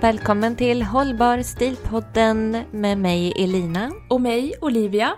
Välkommen 0.00 0.56
till 0.56 0.82
Hållbar 0.82 1.42
stilpodden 1.42 2.64
med 2.70 2.98
mig 2.98 3.32
Elina. 3.36 3.92
Och 4.08 4.20
mig 4.20 4.54
Olivia. 4.60 5.14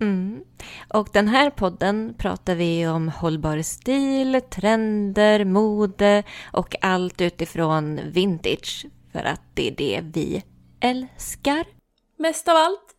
Mm. 0.00 0.44
Och 0.88 1.08
den 1.12 1.28
här 1.28 1.50
podden 1.50 2.14
pratar 2.18 2.54
vi 2.54 2.86
om 2.86 3.08
hållbar 3.08 3.62
stil, 3.62 4.40
trender, 4.50 5.44
mode 5.44 6.22
och 6.52 6.74
allt 6.80 7.20
utifrån 7.20 8.00
vintage. 8.04 8.86
För 9.12 9.24
att 9.24 9.42
det 9.54 9.68
är 9.68 9.72
det 9.72 10.00
vi 10.02 10.42
älskar. 10.80 11.64
Mest 12.18 12.48
av 12.48 12.56
allt. 12.56 12.94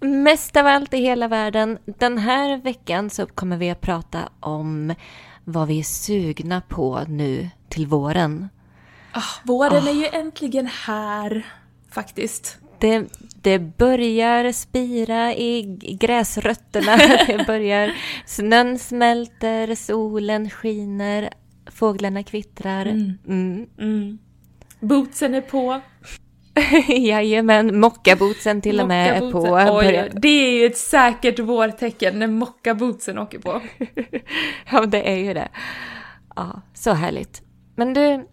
Mest 0.00 0.56
av 0.56 0.66
allt 0.66 0.94
i 0.94 0.98
hela 0.98 1.28
världen. 1.28 1.78
Den 1.84 2.18
här 2.18 2.56
veckan 2.56 3.10
så 3.10 3.26
kommer 3.26 3.56
vi 3.56 3.70
att 3.70 3.80
prata 3.80 4.18
om 4.40 4.94
vad 5.44 5.68
vi 5.68 5.78
är 5.78 5.82
sugna 5.82 6.60
på 6.60 7.04
nu 7.08 7.50
till 7.68 7.86
våren. 7.86 8.48
Oh, 9.14 9.30
våren 9.44 9.82
oh. 9.82 9.88
är 9.88 9.92
ju 9.92 10.06
äntligen 10.06 10.66
här, 10.66 11.46
faktiskt. 11.90 12.58
Det, 12.78 13.04
det 13.42 13.58
börjar 13.58 14.52
spira 14.52 15.34
i 15.34 15.78
gräsrötterna, 16.00 16.96
det 17.26 17.46
börjar, 17.46 17.94
snön 18.26 18.78
smälter, 18.78 19.74
solen 19.74 20.50
skiner, 20.50 21.30
fåglarna 21.70 22.22
kvittrar. 22.22 22.86
Mm. 22.86 23.18
Mm. 23.28 23.66
Mm. 23.78 24.18
Bootsen 24.80 25.34
är 25.34 25.40
på. 25.40 25.80
Jajamän, 26.88 27.80
mockabootsen 27.80 28.60
till 28.60 28.80
och 28.80 28.88
med 28.88 29.16
är 29.16 29.32
på. 29.32 29.76
Oj, 29.78 30.10
det 30.12 30.28
är 30.28 30.60
ju 30.60 30.66
ett 30.66 30.78
säkert 30.78 31.38
vårtecken 31.38 32.18
när 32.18 32.26
mockabootsen 32.26 33.18
åker 33.18 33.38
på. 33.38 33.60
ja, 34.70 34.86
det 34.86 35.10
är 35.10 35.16
ju 35.16 35.34
det. 35.34 35.48
Ja, 36.36 36.62
så 36.74 36.92
härligt. 36.92 37.42
Men 37.76 37.94
du, 37.94 38.26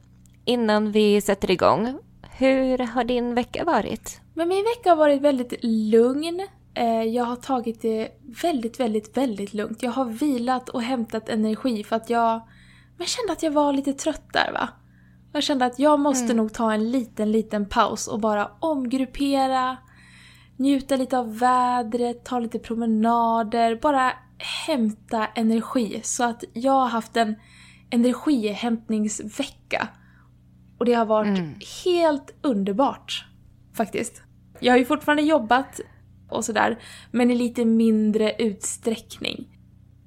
innan 0.52 0.92
vi 0.92 1.22
sätter 1.22 1.52
igång, 1.52 1.98
hur 2.38 2.78
har 2.78 3.04
din 3.04 3.36
vecka 3.36 3.64
varit? 3.64 4.22
Men 4.34 4.48
min 4.48 4.64
vecka 4.64 4.90
har 4.90 4.96
varit 4.96 5.22
väldigt 5.22 5.54
lugn. 5.64 6.48
Eh, 6.74 7.04
jag 7.04 7.26
har 7.26 7.36
tagit 7.36 7.82
det 7.82 8.10
väldigt, 8.44 8.80
väldigt, 8.80 9.18
väldigt 9.18 9.54
lugnt. 9.54 9.84
Jag 9.84 9.92
har 9.92 10.06
vilat 10.06 10.70
och 10.70 10.82
hämtat 10.82 11.30
energi 11.30 11.84
för 11.84 11.96
att 11.96 12.10
jag... 12.10 12.42
Jag 12.98 13.08
kände 13.08 13.34
att 13.34 13.44
jag 13.44 13.52
var 13.52 13.74
lite 13.74 13.94
trött 13.94 14.34
där 14.34 14.52
va. 14.53 14.70
Jag 15.34 15.44
kände 15.44 15.66
att 15.66 15.80
jag 15.80 16.00
måste 16.00 16.25
mm. 16.25 16.38
nog 16.38 16.54
ta 16.54 16.74
en 16.74 16.92
liten, 16.92 17.31
liten 17.31 17.66
paus 17.70 18.08
och 18.08 18.20
bara 18.20 18.52
omgruppera, 18.59 19.78
njuta 20.58 20.96
lite 20.96 21.18
av 21.18 21.38
vädret, 21.38 22.25
ta 22.25 22.40
lite 22.40 22.59
promenader, 22.59 23.75
bara 23.75 24.14
hämta 24.68 25.25
energi. 25.25 26.00
Så 26.04 26.24
att 26.24 26.44
jag 26.54 26.72
har 26.72 26.88
haft 26.88 27.18
en 27.18 27.36
energihämtningsvecka. 27.90 29.88
Och 30.81 30.86
det 30.86 30.94
har 30.94 31.06
varit 31.06 31.38
mm. 31.38 31.53
helt 31.86 32.34
underbart, 32.42 33.25
faktiskt. 33.74 34.22
Jag 34.59 34.74
har 34.74 34.78
ju 34.78 34.86
fortfarande 34.86 35.24
jobbat 35.24 35.80
och 36.30 36.46
sådär, 36.46 36.80
men 37.12 37.31
i 37.31 37.36
lite 37.36 37.66
mindre 37.66 38.36
utsträckning. 38.40 39.47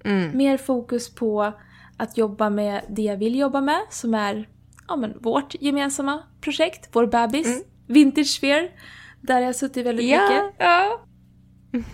Mm. 0.05 0.39
Mer 0.39 0.57
fokus 0.57 1.15
på 1.15 1.53
att 1.97 2.17
jobba 2.17 2.51
med 2.51 2.83
det 2.89 3.03
jag 3.03 3.17
vill 3.17 3.39
jobba 3.39 3.61
med, 3.61 3.81
som 3.91 4.15
är 4.15 4.49
ja, 4.89 4.97
men, 4.97 5.19
vårt 5.21 5.55
gemensamma 5.63 6.23
projekt, 6.41 6.89
vår 6.93 7.07
bebis, 7.07 7.47
mm. 7.47 7.63
Vintage 7.87 8.27
Sphere, 8.27 8.69
där 9.21 9.41
jag 9.41 9.47
har 9.47 9.53
suttit 9.53 9.87
väldigt 9.87 10.11
ja, 10.11 10.23
mycket. 10.23 10.55
Ja. 10.59 11.01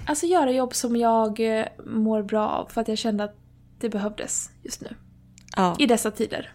Alltså 0.07 0.27
göra 0.27 0.53
jobb 0.53 0.75
som 0.75 0.97
jag 0.97 1.59
eh, 1.59 1.67
mår 1.87 2.23
bra 2.23 2.49
av 2.49 2.69
för 2.69 2.81
att 2.81 2.89
jag 2.89 2.99
kände 2.99 3.25
att 3.25 3.37
det 3.81 3.89
behövdes 3.89 4.51
just 4.63 4.81
nu. 4.81 4.97
Ja. 5.57 5.77
I 5.79 5.87
dessa 5.87 6.11
tider. 6.11 6.53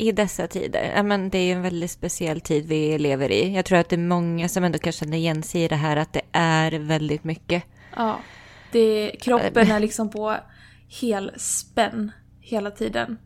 I 0.00 0.12
dessa 0.12 0.46
tider. 0.46 0.92
Ja, 0.96 1.02
men 1.02 1.30
det 1.30 1.38
är 1.38 1.44
ju 1.44 1.52
en 1.52 1.62
väldigt 1.62 1.90
speciell 1.90 2.40
tid 2.40 2.66
vi 2.66 2.98
lever 2.98 3.30
i. 3.30 3.54
Jag 3.54 3.64
tror 3.64 3.78
att 3.78 3.88
det 3.88 3.96
är 3.96 3.98
många 3.98 4.48
som 4.48 4.64
ändå 4.64 4.78
kan 4.78 4.92
känna 4.92 5.16
igen 5.16 5.42
sig 5.42 5.62
i 5.62 5.68
det 5.68 5.76
här 5.76 5.96
att 5.96 6.12
det 6.12 6.22
är 6.32 6.72
väldigt 6.72 7.24
mycket. 7.24 7.64
Ja. 7.96 8.20
Det, 8.72 9.16
kroppen 9.20 9.70
är 9.70 9.80
liksom 9.80 10.10
på 10.10 10.36
hel 10.88 11.32
spänn 11.36 12.12
hela 12.40 12.70
tiden. 12.70 13.18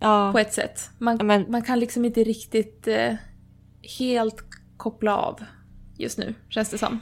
Ja. 0.00 0.32
På 0.32 0.38
ett 0.38 0.52
sätt. 0.52 0.90
Man, 0.98 1.26
men, 1.26 1.46
man 1.48 1.62
kan 1.62 1.80
liksom 1.80 2.04
inte 2.04 2.24
riktigt 2.24 2.88
eh, 2.88 3.14
helt 3.98 4.44
koppla 4.76 5.16
av 5.16 5.40
just 5.96 6.18
nu, 6.18 6.34
känns 6.48 6.70
det 6.70 6.78
som. 6.78 7.00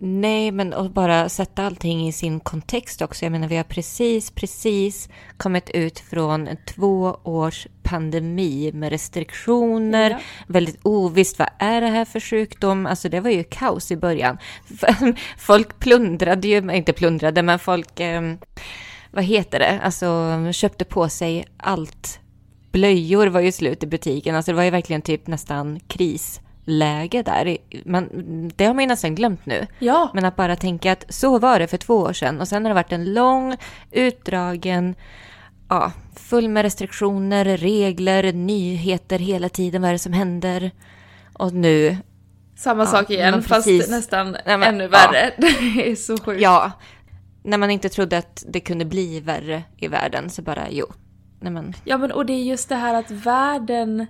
Nej, 0.00 0.50
men 0.50 0.72
att 0.72 0.94
bara 0.94 1.28
sätta 1.28 1.66
allting 1.66 2.08
i 2.08 2.12
sin 2.12 2.40
kontext 2.40 3.02
också. 3.02 3.24
Jag 3.24 3.32
menar, 3.32 3.48
vi 3.48 3.56
har 3.56 3.64
precis, 3.64 4.30
precis 4.30 5.08
kommit 5.36 5.70
ut 5.70 5.98
från 5.98 6.48
två 6.66 7.16
års 7.24 7.66
pandemi 7.82 8.70
med 8.74 8.90
restriktioner, 8.90 10.10
ja. 10.10 10.18
väldigt 10.46 10.80
ovisst, 10.82 11.38
vad 11.38 11.48
är 11.58 11.80
det 11.80 11.86
här 11.86 12.04
för 12.04 12.20
sjukdom? 12.20 12.86
Alltså 12.86 13.08
det 13.08 13.20
var 13.20 13.30
ju 13.30 13.44
kaos 13.44 13.90
i 13.90 13.96
början. 13.96 14.38
Folk 15.38 15.78
plundrade 15.78 16.48
ju, 16.48 16.74
inte 16.74 16.92
plundrade, 16.92 17.42
men 17.42 17.58
folk, 17.58 18.00
eh, 18.00 18.34
vad 19.10 19.24
heter 19.24 19.58
det, 19.58 19.80
alltså 19.82 20.38
köpte 20.52 20.84
på 20.84 21.08
sig 21.08 21.46
allt. 21.56 22.20
Blöjor 22.72 23.26
var 23.26 23.40
ju 23.40 23.52
slut 23.52 23.82
i 23.82 23.86
butiken, 23.86 24.34
alltså 24.34 24.52
det 24.52 24.56
var 24.56 24.64
ju 24.64 24.70
verkligen 24.70 25.02
typ 25.02 25.26
nästan 25.26 25.80
kris 25.80 26.40
läge 26.68 27.22
där. 27.22 27.58
Man, 27.84 28.08
det 28.56 28.64
har 28.64 28.74
man 28.74 28.84
ju 28.84 28.88
nästan 28.88 29.14
glömt 29.14 29.46
nu. 29.46 29.66
Ja. 29.78 30.10
Men 30.14 30.24
att 30.24 30.36
bara 30.36 30.56
tänka 30.56 30.92
att 30.92 31.04
så 31.08 31.38
var 31.38 31.58
det 31.58 31.66
för 31.66 31.76
två 31.76 31.96
år 31.96 32.12
sedan 32.12 32.40
och 32.40 32.48
sen 32.48 32.64
har 32.64 32.70
det 32.70 32.74
varit 32.74 32.92
en 32.92 33.12
lång, 33.14 33.56
utdragen, 33.90 34.94
ja, 35.68 35.92
full 36.14 36.48
med 36.48 36.62
restriktioner, 36.62 37.44
regler, 37.44 38.32
nyheter 38.32 39.18
hela 39.18 39.48
tiden, 39.48 39.82
vad 39.82 39.88
är 39.88 39.92
det 39.92 39.98
som 39.98 40.12
händer? 40.12 40.70
Och 41.32 41.52
nu... 41.52 41.96
Samma 42.56 42.82
ja, 42.82 42.86
sak 42.86 43.10
igen, 43.10 43.42
fast 43.42 43.66
nästan 43.66 44.36
nej, 44.46 44.58
men, 44.58 44.62
ännu 44.62 44.88
värre. 44.88 45.32
Ja. 45.38 45.48
Det 45.74 45.90
är 45.90 45.96
så 45.96 46.18
sjukt. 46.18 46.42
Ja, 46.42 46.72
när 47.42 47.58
man 47.58 47.70
inte 47.70 47.88
trodde 47.88 48.18
att 48.18 48.44
det 48.48 48.60
kunde 48.60 48.84
bli 48.84 49.20
värre 49.20 49.62
i 49.76 49.88
världen 49.88 50.30
så 50.30 50.42
bara 50.42 50.70
jo. 50.70 50.86
Nej, 51.40 51.52
men. 51.52 51.74
Ja 51.84 51.98
men 51.98 52.12
och 52.12 52.26
det 52.26 52.32
är 52.32 52.42
just 52.42 52.68
det 52.68 52.76
här 52.76 52.94
att 52.94 53.10
världen 53.10 54.06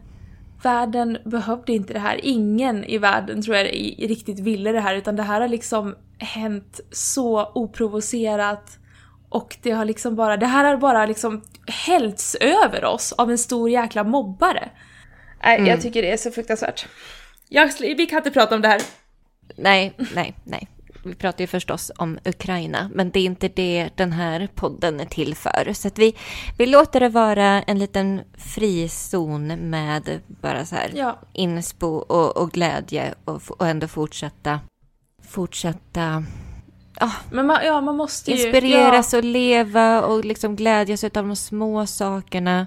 världen 0.62 1.18
behövde 1.24 1.72
inte 1.72 1.92
det 1.92 1.98
här. 1.98 2.20
Ingen 2.22 2.84
i 2.84 2.98
världen 2.98 3.42
tror 3.42 3.56
jag 3.56 3.66
riktigt 3.98 4.40
ville 4.40 4.72
det 4.72 4.80
här 4.80 4.94
utan 4.94 5.16
det 5.16 5.22
här 5.22 5.40
har 5.40 5.48
liksom 5.48 5.94
hänt 6.18 6.80
så 6.90 7.52
oprovocerat 7.54 8.78
och 9.28 9.56
det 9.62 9.70
har 9.70 9.84
liksom 9.84 10.16
bara, 10.16 10.36
det 10.36 10.46
här 10.46 10.64
har 10.64 10.76
bara 10.76 11.06
liksom 11.06 11.42
hällts 11.66 12.34
över 12.34 12.84
oss 12.84 13.12
av 13.12 13.30
en 13.30 13.38
stor 13.38 13.70
jäkla 13.70 14.04
mobbare. 14.04 14.68
Nej, 15.42 15.56
mm. 15.56 15.70
jag 15.70 15.80
tycker 15.80 16.02
det 16.02 16.12
är 16.12 16.16
så 16.16 16.30
fruktansvärt. 16.30 16.86
Jag, 17.48 17.70
vi 17.80 18.06
kan 18.06 18.18
inte 18.18 18.30
prata 18.30 18.54
om 18.54 18.62
det 18.62 18.68
här. 18.68 18.82
Nej, 19.56 19.92
nej, 20.14 20.34
nej 20.44 20.68
vi 21.08 21.14
pratar 21.14 21.40
ju 21.40 21.46
förstås 21.46 21.92
om 21.96 22.18
Ukraina, 22.24 22.90
men 22.94 23.10
det 23.10 23.20
är 23.20 23.24
inte 23.24 23.48
det 23.48 23.88
den 23.94 24.12
här 24.12 24.48
podden 24.54 25.00
är 25.00 25.04
till 25.04 25.34
för. 25.34 25.72
Så 25.74 25.90
vi, 25.94 26.16
vi 26.58 26.66
låter 26.66 27.00
det 27.00 27.08
vara 27.08 27.62
en 27.62 27.78
liten 27.78 28.20
frizon 28.34 29.46
med 29.70 30.20
bara 30.26 30.64
så 30.64 30.74
här 30.74 30.90
ja. 30.94 31.18
inspo 31.32 31.86
och, 31.86 32.36
och 32.36 32.50
glädje 32.50 33.14
och, 33.24 33.42
och 33.48 33.66
ändå 33.66 33.88
fortsätta, 33.88 34.60
fortsätta 35.28 36.24
Ah, 37.00 37.12
men 37.30 37.46
man, 37.46 37.58
ja, 37.64 37.80
man 37.80 37.96
måste 37.96 38.30
ju, 38.30 38.36
inspireras 38.36 39.12
ja. 39.12 39.18
och 39.18 39.24
leva 39.24 40.02
och 40.02 40.24
liksom 40.24 40.56
glädjas 40.56 41.04
av 41.04 41.10
de 41.10 41.36
små 41.36 41.86
sakerna. 41.86 42.66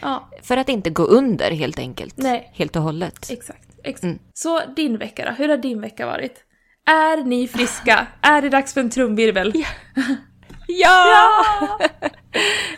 Ja. 0.00 0.28
För 0.42 0.56
att 0.56 0.68
inte 0.68 0.90
gå 0.90 1.02
under 1.02 1.50
helt 1.50 1.78
enkelt. 1.78 2.16
Nej. 2.16 2.50
Helt 2.54 2.76
och 2.76 2.82
hållet. 2.82 3.30
Exakt. 3.30 3.68
exakt. 3.82 4.02
Mm. 4.02 4.18
Så 4.34 4.60
din 4.76 4.98
vecka 4.98 5.24
då? 5.24 5.30
Hur 5.30 5.48
har 5.48 5.56
din 5.56 5.80
vecka 5.80 6.06
varit? 6.06 6.44
Är 6.86 7.24
ni 7.24 7.48
friska? 7.48 8.06
Är 8.20 8.42
det 8.42 8.48
dags 8.48 8.74
för 8.74 8.80
en 8.80 8.90
trumvirvel? 8.90 9.52
Ja! 9.54 9.66
ja! 11.66 11.78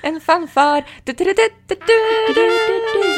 en 0.02 0.20
fanfar! 0.20 0.84
Du, 1.04 1.12
du, 1.12 1.24
du, 1.24 1.44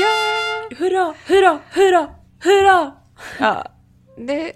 ja! 0.01 0.37
Hurra, 0.79 1.15
hurra, 1.27 1.59
hurra, 1.71 2.09
hurra! 2.45 2.93
Ja, 3.39 3.67
det, 4.17 4.53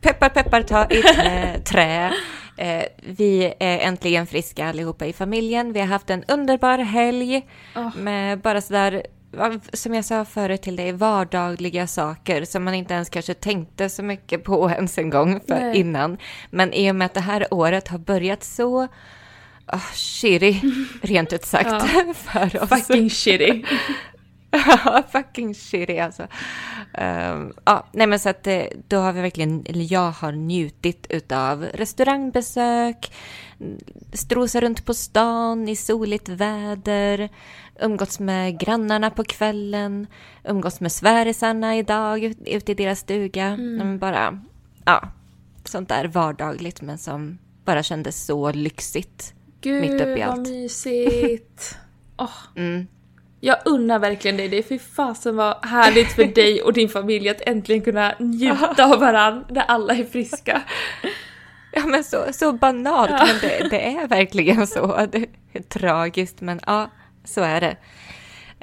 peppar 0.00 0.28
peppar 0.28 0.62
ta 0.62 0.86
i 0.90 1.02
trä. 1.02 1.60
trä. 1.64 2.12
Eh, 2.56 2.84
vi 3.02 3.54
är 3.60 3.78
äntligen 3.78 4.26
friska 4.26 4.68
allihopa 4.68 5.06
i 5.06 5.12
familjen. 5.12 5.72
Vi 5.72 5.80
har 5.80 5.86
haft 5.86 6.10
en 6.10 6.24
underbar 6.28 6.78
helg 6.78 7.48
oh. 7.76 7.96
med 7.96 8.38
bara 8.38 8.60
sådär 8.60 9.02
som 9.72 9.94
jag 9.94 10.04
sa 10.04 10.24
förut 10.24 10.62
till 10.62 10.76
dig, 10.76 10.92
vardagliga 10.92 11.86
saker 11.86 12.44
som 12.44 12.64
man 12.64 12.74
inte 12.74 12.94
ens 12.94 13.10
kanske 13.10 13.34
tänkte 13.34 13.88
så 13.88 14.02
mycket 14.02 14.44
på 14.44 14.70
ens 14.76 14.98
en 14.98 15.10
gång 15.10 15.40
för 15.48 15.74
innan. 15.74 16.18
Men 16.50 16.72
i 16.72 16.90
och 16.90 16.96
med 16.96 17.06
att 17.06 17.14
det 17.14 17.20
här 17.20 17.54
året 17.54 17.88
har 17.88 17.98
börjat 17.98 18.44
så 18.44 18.88
oh, 19.72 19.92
shitty, 19.94 20.54
rent 21.02 21.32
ut 21.32 21.44
sagt, 21.44 21.70
ja. 21.70 22.14
för 22.14 22.62
oss. 22.62 22.68
Fucking 22.68 23.10
shitty. 23.10 23.64
Fucking 25.12 25.54
shitty 25.54 25.98
alltså. 25.98 26.22
Um, 26.98 27.52
ja, 27.64 27.86
nej 27.92 28.06
men 28.06 28.18
så 28.18 28.28
att 28.28 28.46
eh, 28.46 28.64
då 28.88 28.96
har 28.96 29.12
vi 29.12 29.20
verkligen, 29.20 29.66
eller 29.66 29.92
jag 29.92 30.10
har 30.10 30.32
njutit 30.32 31.06
utav 31.10 31.62
restaurangbesök, 31.62 33.12
strosa 34.12 34.60
runt 34.60 34.84
på 34.84 34.94
stan 34.94 35.68
i 35.68 35.76
soligt 35.76 36.28
väder, 36.28 37.28
umgåtts 37.80 38.20
med 38.20 38.60
grannarna 38.60 39.10
på 39.10 39.24
kvällen, 39.24 40.06
umgåtts 40.44 40.80
med 40.80 40.92
svärisarna 40.92 41.76
idag 41.76 42.34
ute 42.46 42.72
i 42.72 42.74
deras 42.74 42.98
stuga. 42.98 43.46
Mm. 43.46 43.98
Bara, 43.98 44.40
ja, 44.84 45.08
sånt 45.64 45.88
där 45.88 46.04
vardagligt 46.04 46.82
men 46.82 46.98
som 46.98 47.38
bara 47.64 47.82
kändes 47.82 48.24
så 48.24 48.52
lyxigt. 48.52 49.34
Gud, 49.60 49.80
mitt 49.80 50.00
uppe 50.00 50.18
i 50.18 50.22
allt. 50.22 50.36
vad 50.36 50.48
mysigt. 50.48 51.78
oh. 52.16 52.38
mm. 52.56 52.86
Jag 53.44 53.56
unnar 53.64 53.98
verkligen 53.98 54.36
dig 54.36 54.48
det. 54.48 54.62
Fy 54.62 54.78
fasen 54.78 55.36
vad 55.36 55.66
härligt 55.66 56.12
för 56.12 56.24
dig 56.34 56.62
och 56.62 56.72
din 56.72 56.88
familj 56.88 57.28
att 57.28 57.40
äntligen 57.40 57.82
kunna 57.82 58.14
njuta 58.18 58.84
av 58.84 59.00
varandra 59.00 59.44
när 59.48 59.62
alla 59.62 59.94
är 59.94 60.04
friska. 60.04 60.62
Ja 61.72 61.86
men 61.86 62.04
så, 62.04 62.24
så 62.32 62.52
banalt, 62.52 63.10
ja. 63.10 63.26
men 63.26 63.36
det, 63.40 63.68
det, 63.70 63.96
är 63.96 64.08
verkligen 64.08 64.66
så. 64.66 65.06
Det 65.12 65.26
är 65.52 65.62
tragiskt 65.62 66.40
men 66.40 66.60
ja, 66.66 66.90
så 67.24 67.40
är 67.40 67.60
det. 67.60 67.76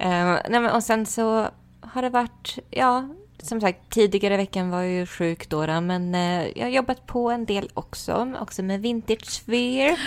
Uh, 0.01 0.39
nej, 0.49 0.61
men, 0.61 0.69
och 0.69 0.83
sen 0.83 1.05
så 1.05 1.47
har 1.81 2.01
det 2.01 2.09
varit, 2.09 2.57
ja, 2.69 3.09
som 3.43 3.61
sagt 3.61 3.89
tidigare 3.89 4.37
veckan 4.37 4.69
var 4.69 4.81
jag 4.81 4.91
ju 4.91 5.05
sjuk 5.05 5.49
då 5.49 5.81
men 5.81 6.15
uh, 6.15 6.57
jag 6.57 6.65
har 6.65 6.71
jobbat 6.71 7.05
på 7.07 7.31
en 7.31 7.45
del 7.45 7.69
också, 7.73 8.35
också 8.39 8.63
med 8.63 8.81
Vintage 8.81 9.25
Sphere. 9.25 9.97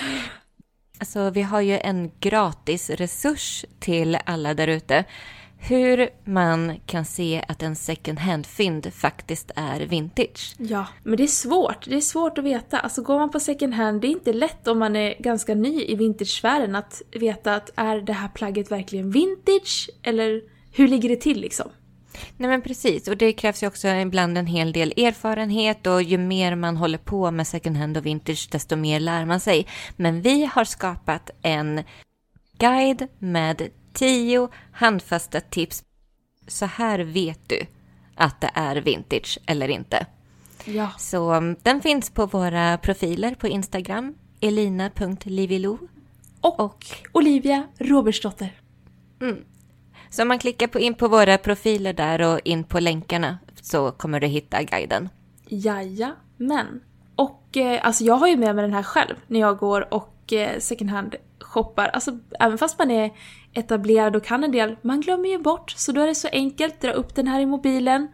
Alltså, 1.02 1.30
vi 1.30 1.42
har 1.42 1.60
ju 1.60 1.78
en 1.78 2.10
gratis 2.20 2.90
resurs 2.90 3.64
till 3.78 4.18
alla 4.26 4.54
där 4.54 4.68
ute. 4.68 5.04
Hur 5.58 6.08
man 6.24 6.80
kan 6.86 7.04
se 7.04 7.44
att 7.48 7.62
en 7.62 7.76
second 7.76 8.18
hand-fynd 8.18 8.92
faktiskt 8.94 9.50
är 9.56 9.80
vintage. 9.80 10.54
Ja, 10.58 10.86
men 11.02 11.16
det 11.16 11.22
är 11.22 11.26
svårt. 11.26 11.84
Det 11.88 11.96
är 11.96 12.00
svårt 12.00 12.38
att 12.38 12.44
veta. 12.44 12.78
Alltså 12.78 13.02
går 13.02 13.18
man 13.18 13.30
på 13.30 13.40
second 13.40 13.74
hand, 13.74 14.00
det 14.00 14.06
är 14.06 14.10
inte 14.10 14.32
lätt 14.32 14.68
om 14.68 14.78
man 14.78 14.96
är 14.96 15.14
ganska 15.18 15.54
ny 15.54 15.84
i 15.84 15.94
vintage-sfären 15.96 16.76
att 16.76 17.02
veta 17.10 17.54
att 17.54 17.70
är 17.76 18.00
det 18.00 18.12
här 18.12 18.28
plagget 18.28 18.70
verkligen 18.70 19.10
vintage? 19.10 19.90
Eller 20.02 20.42
hur 20.72 20.88
ligger 20.88 21.08
det 21.08 21.20
till 21.20 21.40
liksom? 21.40 21.70
Nej 22.36 22.50
men 22.50 22.62
precis, 22.62 23.08
och 23.08 23.16
det 23.16 23.32
krävs 23.32 23.62
ju 23.62 23.66
också 23.66 23.88
ibland 23.88 24.38
en 24.38 24.46
hel 24.46 24.72
del 24.72 24.92
erfarenhet 24.96 25.86
och 25.86 26.02
ju 26.02 26.18
mer 26.18 26.54
man 26.54 26.76
håller 26.76 26.98
på 26.98 27.30
med 27.30 27.46
second 27.46 27.76
hand 27.76 27.96
och 27.96 28.06
vintage 28.06 28.48
desto 28.52 28.76
mer 28.76 29.00
lär 29.00 29.24
man 29.24 29.40
sig. 29.40 29.66
Men 29.96 30.22
vi 30.22 30.44
har 30.44 30.64
skapat 30.64 31.30
en 31.42 31.82
guide 32.58 33.08
med 33.18 33.68
tio 33.92 34.48
handfasta 34.72 35.40
tips. 35.40 35.84
Så 36.46 36.66
här 36.66 36.98
vet 36.98 37.48
du 37.48 37.66
att 38.14 38.40
det 38.40 38.50
är 38.54 38.76
vintage 38.76 39.38
eller 39.46 39.68
inte. 39.68 40.06
Ja. 40.64 40.90
Så 40.98 41.34
um, 41.34 41.56
den 41.62 41.82
finns 41.82 42.10
på 42.10 42.26
våra 42.26 42.78
profiler 42.78 43.34
på 43.34 43.48
Instagram, 43.48 44.14
elina.livilo 44.40 45.78
och, 46.40 46.60
och 46.60 46.86
Olivia 47.12 47.66
Robertsdotter. 47.78 48.52
Mm. 49.20 49.44
Så 50.12 50.22
om 50.22 50.28
man 50.28 50.38
klickar 50.38 50.66
på 50.66 50.78
in 50.78 50.94
på 50.94 51.08
våra 51.08 51.38
profiler 51.38 51.92
där 51.92 52.22
och 52.22 52.40
in 52.44 52.64
på 52.64 52.80
länkarna 52.80 53.38
så 53.62 53.90
kommer 53.90 54.20
du 54.20 54.26
hitta 54.26 54.62
guiden. 54.62 55.08
Men. 56.36 56.80
Och 57.16 57.56
eh, 57.56 57.86
alltså 57.86 58.04
jag 58.04 58.14
har 58.14 58.28
ju 58.28 58.36
med 58.36 58.54
mig 58.54 58.62
den 58.62 58.74
här 58.74 58.82
själv 58.82 59.14
när 59.26 59.40
jag 59.40 59.58
går 59.58 59.94
och 59.94 60.32
eh, 60.32 60.58
second 60.58 60.90
hand 60.90 61.14
shoppar. 61.40 61.88
Alltså 61.88 62.18
även 62.40 62.58
fast 62.58 62.78
man 62.78 62.90
är 62.90 63.10
etablerad 63.52 64.16
och 64.16 64.24
kan 64.24 64.44
en 64.44 64.52
del, 64.52 64.76
man 64.82 65.00
glömmer 65.00 65.28
ju 65.28 65.38
bort. 65.38 65.70
Så 65.70 65.92
då 65.92 66.00
är 66.00 66.06
det 66.06 66.14
så 66.14 66.28
enkelt, 66.32 66.80
dra 66.80 66.92
upp 66.92 67.14
den 67.14 67.28
här 67.28 67.40
i 67.40 67.46
mobilen, 67.46 68.08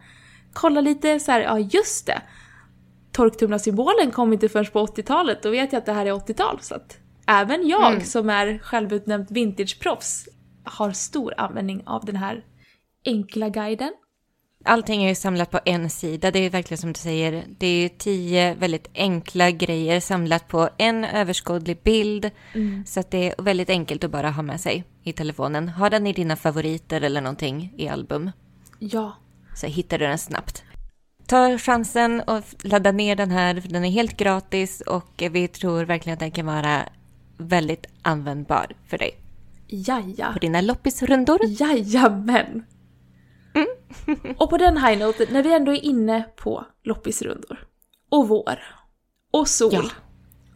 kolla 0.53 0.81
lite 0.81 1.19
så 1.19 1.31
här, 1.31 1.41
ja 1.41 1.59
just 1.59 2.05
det. 2.05 2.21
Torktumlarsymbolen 3.11 4.11
kom 4.11 4.33
inte 4.33 4.49
först 4.49 4.73
på 4.73 4.85
80-talet, 4.85 5.43
då 5.43 5.49
vet 5.49 5.73
jag 5.73 5.79
att 5.79 5.85
det 5.85 5.93
här 5.93 6.05
är 6.05 6.11
80-tal. 6.11 6.59
Så 6.61 6.75
att 6.75 6.97
även 7.27 7.67
jag 7.67 7.91
mm. 7.91 8.05
som 8.05 8.29
är 8.29 8.59
självutnämnt 8.59 9.31
vintageproffs 9.31 10.29
har 10.69 10.91
stor 10.91 11.33
användning 11.37 11.83
av 11.85 12.05
den 12.05 12.15
här 12.15 12.45
enkla 13.05 13.49
guiden. 13.49 13.93
Allting 14.65 15.03
är 15.03 15.09
ju 15.09 15.15
samlat 15.15 15.51
på 15.51 15.59
en 15.65 15.89
sida, 15.89 16.31
det 16.31 16.39
är 16.39 16.49
verkligen 16.49 16.77
som 16.77 16.93
du 16.93 16.99
säger, 16.99 17.45
det 17.57 17.67
är 17.67 17.81
ju 17.81 17.89
tio 17.89 18.53
väldigt 18.53 18.87
enkla 18.95 19.51
grejer 19.51 19.99
samlat 19.99 20.47
på 20.47 20.69
en 20.77 21.05
överskådlig 21.05 21.77
bild. 21.83 22.31
Mm. 22.55 22.85
Så 22.85 22.99
att 22.99 23.11
det 23.11 23.29
är 23.29 23.43
väldigt 23.43 23.69
enkelt 23.69 24.03
att 24.03 24.11
bara 24.11 24.31
ha 24.31 24.43
med 24.43 24.61
sig 24.61 24.83
i 25.03 25.13
telefonen. 25.13 25.69
Ha 25.69 25.89
den 25.89 26.07
i 26.07 26.13
dina 26.13 26.35
favoriter 26.35 27.01
eller 27.01 27.21
någonting 27.21 27.73
i 27.77 27.87
album. 27.87 28.31
Ja. 28.79 29.17
Så 29.55 29.67
hittar 29.67 29.97
du 29.97 30.05
den 30.05 30.17
snabbt. 30.17 30.63
Ta 31.27 31.57
chansen 31.57 32.21
och 32.21 32.43
ladda 32.63 32.91
ner 32.91 33.15
den 33.15 33.31
här, 33.31 33.63
den 33.69 33.85
är 33.85 33.89
helt 33.89 34.17
gratis 34.17 34.81
och 34.81 35.23
vi 35.31 35.47
tror 35.47 35.83
verkligen 35.83 36.13
att 36.13 36.19
den 36.19 36.31
kan 36.31 36.45
vara 36.45 36.83
väldigt 37.37 37.85
användbar 38.01 38.67
för 38.87 38.97
dig. 38.97 39.28
Jaja. 39.69 40.33
På 40.33 40.39
dina 40.39 40.61
loppisrundor. 40.61 41.39
Jajamän. 41.43 42.65
Mm. 43.53 44.35
och 44.37 44.49
på 44.49 44.57
den 44.57 44.77
high 44.77 44.99
note, 44.99 45.27
när 45.31 45.43
vi 45.43 45.53
ändå 45.53 45.71
är 45.71 45.85
inne 45.85 46.25
på 46.35 46.65
loppisrundor 46.83 47.67
och 48.09 48.27
vår 48.27 48.59
och 49.31 49.47
sol 49.47 49.73
ja. 49.73 49.83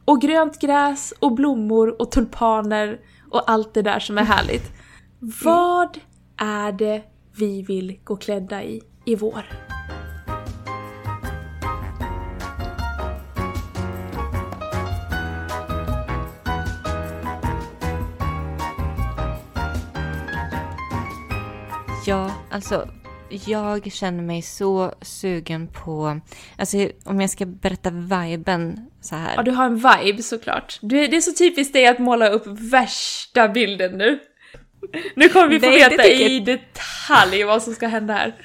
och 0.05 0.21
grönt 0.21 0.59
gräs 0.59 1.13
och 1.19 1.33
blommor 1.33 2.01
och 2.01 2.11
tulpaner 2.11 2.99
och 3.31 3.51
allt 3.51 3.73
det 3.73 3.81
där 3.81 3.99
som 3.99 4.17
är 4.17 4.23
härligt. 4.23 4.71
Mm. 5.21 5.33
Vad 5.43 5.99
är 6.37 6.71
det 6.71 7.03
vi 7.37 7.61
vill 7.61 7.99
gå 8.03 8.15
klädda 8.15 8.63
i 8.63 8.81
i 9.05 9.15
vår? 9.15 9.72
Ja, 22.05 22.31
alltså 22.51 22.89
jag 23.29 23.91
känner 23.91 24.23
mig 24.23 24.41
så 24.41 24.93
sugen 25.01 25.67
på, 25.67 26.19
alltså 26.57 26.89
om 27.03 27.21
jag 27.21 27.29
ska 27.29 27.45
berätta 27.45 27.89
viben 27.89 28.89
så 29.01 29.15
här. 29.15 29.33
Ja, 29.35 29.43
du 29.43 29.51
har 29.51 29.65
en 29.65 29.75
vibe 29.75 30.23
såklart. 30.23 30.79
Du, 30.81 31.07
det 31.07 31.17
är 31.17 31.21
så 31.21 31.33
typiskt 31.33 31.73
dig 31.73 31.87
att 31.87 31.99
måla 31.99 32.29
upp 32.29 32.43
värsta 32.47 33.47
bilden 33.47 33.97
nu. 33.97 34.19
Nu 35.15 35.29
kommer 35.29 35.47
vi 35.47 35.59
få 35.59 35.65
Nej, 35.65 35.89
veta 35.89 36.07
i 36.07 36.39
detalj 36.39 37.43
vad 37.43 37.63
som 37.63 37.73
ska 37.73 37.87
hända 37.87 38.13
här. 38.13 38.35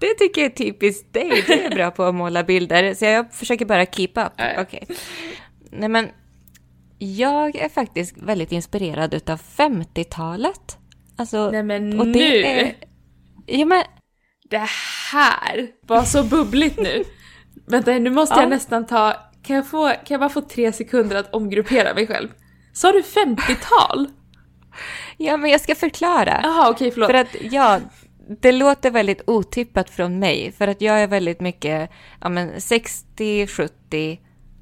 Det 0.00 0.14
tycker 0.14 0.40
jag 0.40 0.50
är 0.50 0.54
typiskt 0.54 1.12
dig. 1.12 1.44
Du 1.46 1.52
är 1.52 1.70
bra 1.70 1.90
på 1.90 2.04
att 2.04 2.14
måla 2.14 2.44
bilder, 2.44 2.94
så 2.94 3.04
jag 3.04 3.34
försöker 3.34 3.64
bara 3.64 3.86
keep 3.86 4.12
up. 4.14 4.32
Okej. 4.58 4.58
Okay. 4.60 4.96
Nej 5.70 5.88
men, 5.88 6.08
jag 6.98 7.56
är 7.56 7.68
faktiskt 7.68 8.18
väldigt 8.18 8.52
inspirerad 8.52 9.14
utav 9.14 9.40
50-talet. 9.56 10.78
Alltså, 11.22 11.50
Nej 11.50 11.62
men 11.62 11.90
nu! 11.90 12.42
Är, 12.42 12.74
ja 13.46 13.64
men... 13.64 13.84
Det 14.50 14.66
här 15.12 15.68
var 15.86 16.02
så 16.02 16.22
bubbligt 16.22 16.78
nu. 16.78 17.04
Vänta, 17.66 17.92
nu 17.92 18.10
måste 18.10 18.34
ja. 18.34 18.40
jag 18.40 18.50
nästan 18.50 18.86
ta... 18.86 19.14
Kan 19.42 19.56
jag, 19.56 19.66
få, 19.66 19.88
kan 19.88 20.04
jag 20.08 20.20
bara 20.20 20.28
få 20.28 20.40
tre 20.40 20.72
sekunder 20.72 21.16
att 21.16 21.34
omgruppera 21.34 21.94
mig 21.94 22.06
själv? 22.06 22.28
Sa 22.72 22.92
du 22.92 23.00
50-tal? 23.00 24.08
Ja, 25.16 25.36
men 25.36 25.50
jag 25.50 25.60
ska 25.60 25.74
förklara. 25.74 26.40
Jaha, 26.42 26.70
okej, 26.70 26.88
okay, 26.88 26.90
förlåt. 26.90 27.10
För 27.10 27.14
att, 27.14 27.52
ja, 27.52 27.80
det 28.40 28.52
låter 28.52 28.90
väldigt 28.90 29.22
otippat 29.26 29.90
från 29.90 30.18
mig. 30.18 30.52
För 30.52 30.68
att 30.68 30.80
jag 30.80 31.02
är 31.02 31.06
väldigt 31.06 31.40
mycket, 31.40 31.90
ja 32.20 32.28
men 32.28 32.60
60, 32.60 33.46
70, 33.46 34.18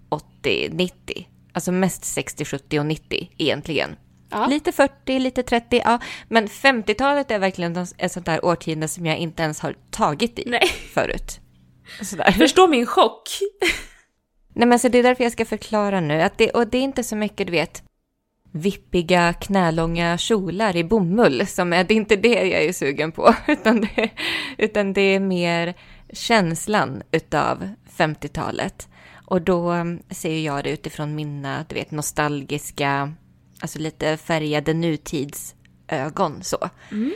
80, 0.08 0.68
90. 0.72 1.26
Alltså 1.52 1.72
mest 1.72 2.04
60, 2.04 2.44
70 2.44 2.78
och 2.78 2.86
90 2.86 3.30
egentligen. 3.38 3.96
Ja. 4.30 4.46
Lite 4.46 4.72
40, 4.72 5.18
lite 5.18 5.42
30, 5.42 5.82
ja. 5.84 5.98
Men 6.28 6.48
50-talet 6.48 7.30
är 7.30 7.38
verkligen 7.38 7.76
ett 7.98 8.12
sånt 8.12 8.26
där 8.26 8.44
årtionde 8.44 8.88
som 8.88 9.06
jag 9.06 9.18
inte 9.18 9.42
ens 9.42 9.60
har 9.60 9.74
tagit 9.90 10.38
i 10.38 10.44
Nej. 10.46 10.68
förut. 10.94 11.40
Sådär. 12.02 12.32
Förstå 12.32 12.66
min 12.66 12.86
chock. 12.86 13.28
Nej 14.54 14.68
men 14.68 14.78
så 14.78 14.88
det 14.88 14.98
är 14.98 15.02
därför 15.02 15.24
jag 15.24 15.32
ska 15.32 15.44
förklara 15.44 16.00
nu. 16.00 16.22
Att 16.22 16.38
det, 16.38 16.50
och 16.50 16.66
det 16.66 16.78
är 16.78 16.82
inte 16.82 17.04
så 17.04 17.16
mycket, 17.16 17.46
du 17.46 17.50
vet, 17.50 17.82
vippiga 18.52 19.32
knälånga 19.32 20.18
kjolar 20.18 20.76
i 20.76 20.84
bomull. 20.84 21.46
Som 21.46 21.72
är, 21.72 21.84
det 21.84 21.94
är 21.94 21.96
inte 21.96 22.16
det 22.16 22.48
jag 22.48 22.62
är 22.64 22.72
sugen 22.72 23.12
på. 23.12 23.34
Utan 23.48 23.80
det, 23.80 24.10
utan 24.58 24.92
det 24.92 25.00
är 25.00 25.20
mer 25.20 25.74
känslan 26.12 27.02
utav 27.12 27.68
50-talet. 27.96 28.88
Och 29.26 29.42
då 29.42 29.74
ser 30.10 30.38
jag 30.38 30.64
det 30.64 30.70
utifrån 30.70 31.14
mina, 31.14 31.64
du 31.68 31.74
vet, 31.74 31.90
nostalgiska, 31.90 33.12
alltså 33.60 33.78
lite 33.78 34.16
färgade 34.16 34.74
nutidsögon 34.74 36.42
så. 36.42 36.68
Mm. 36.90 37.12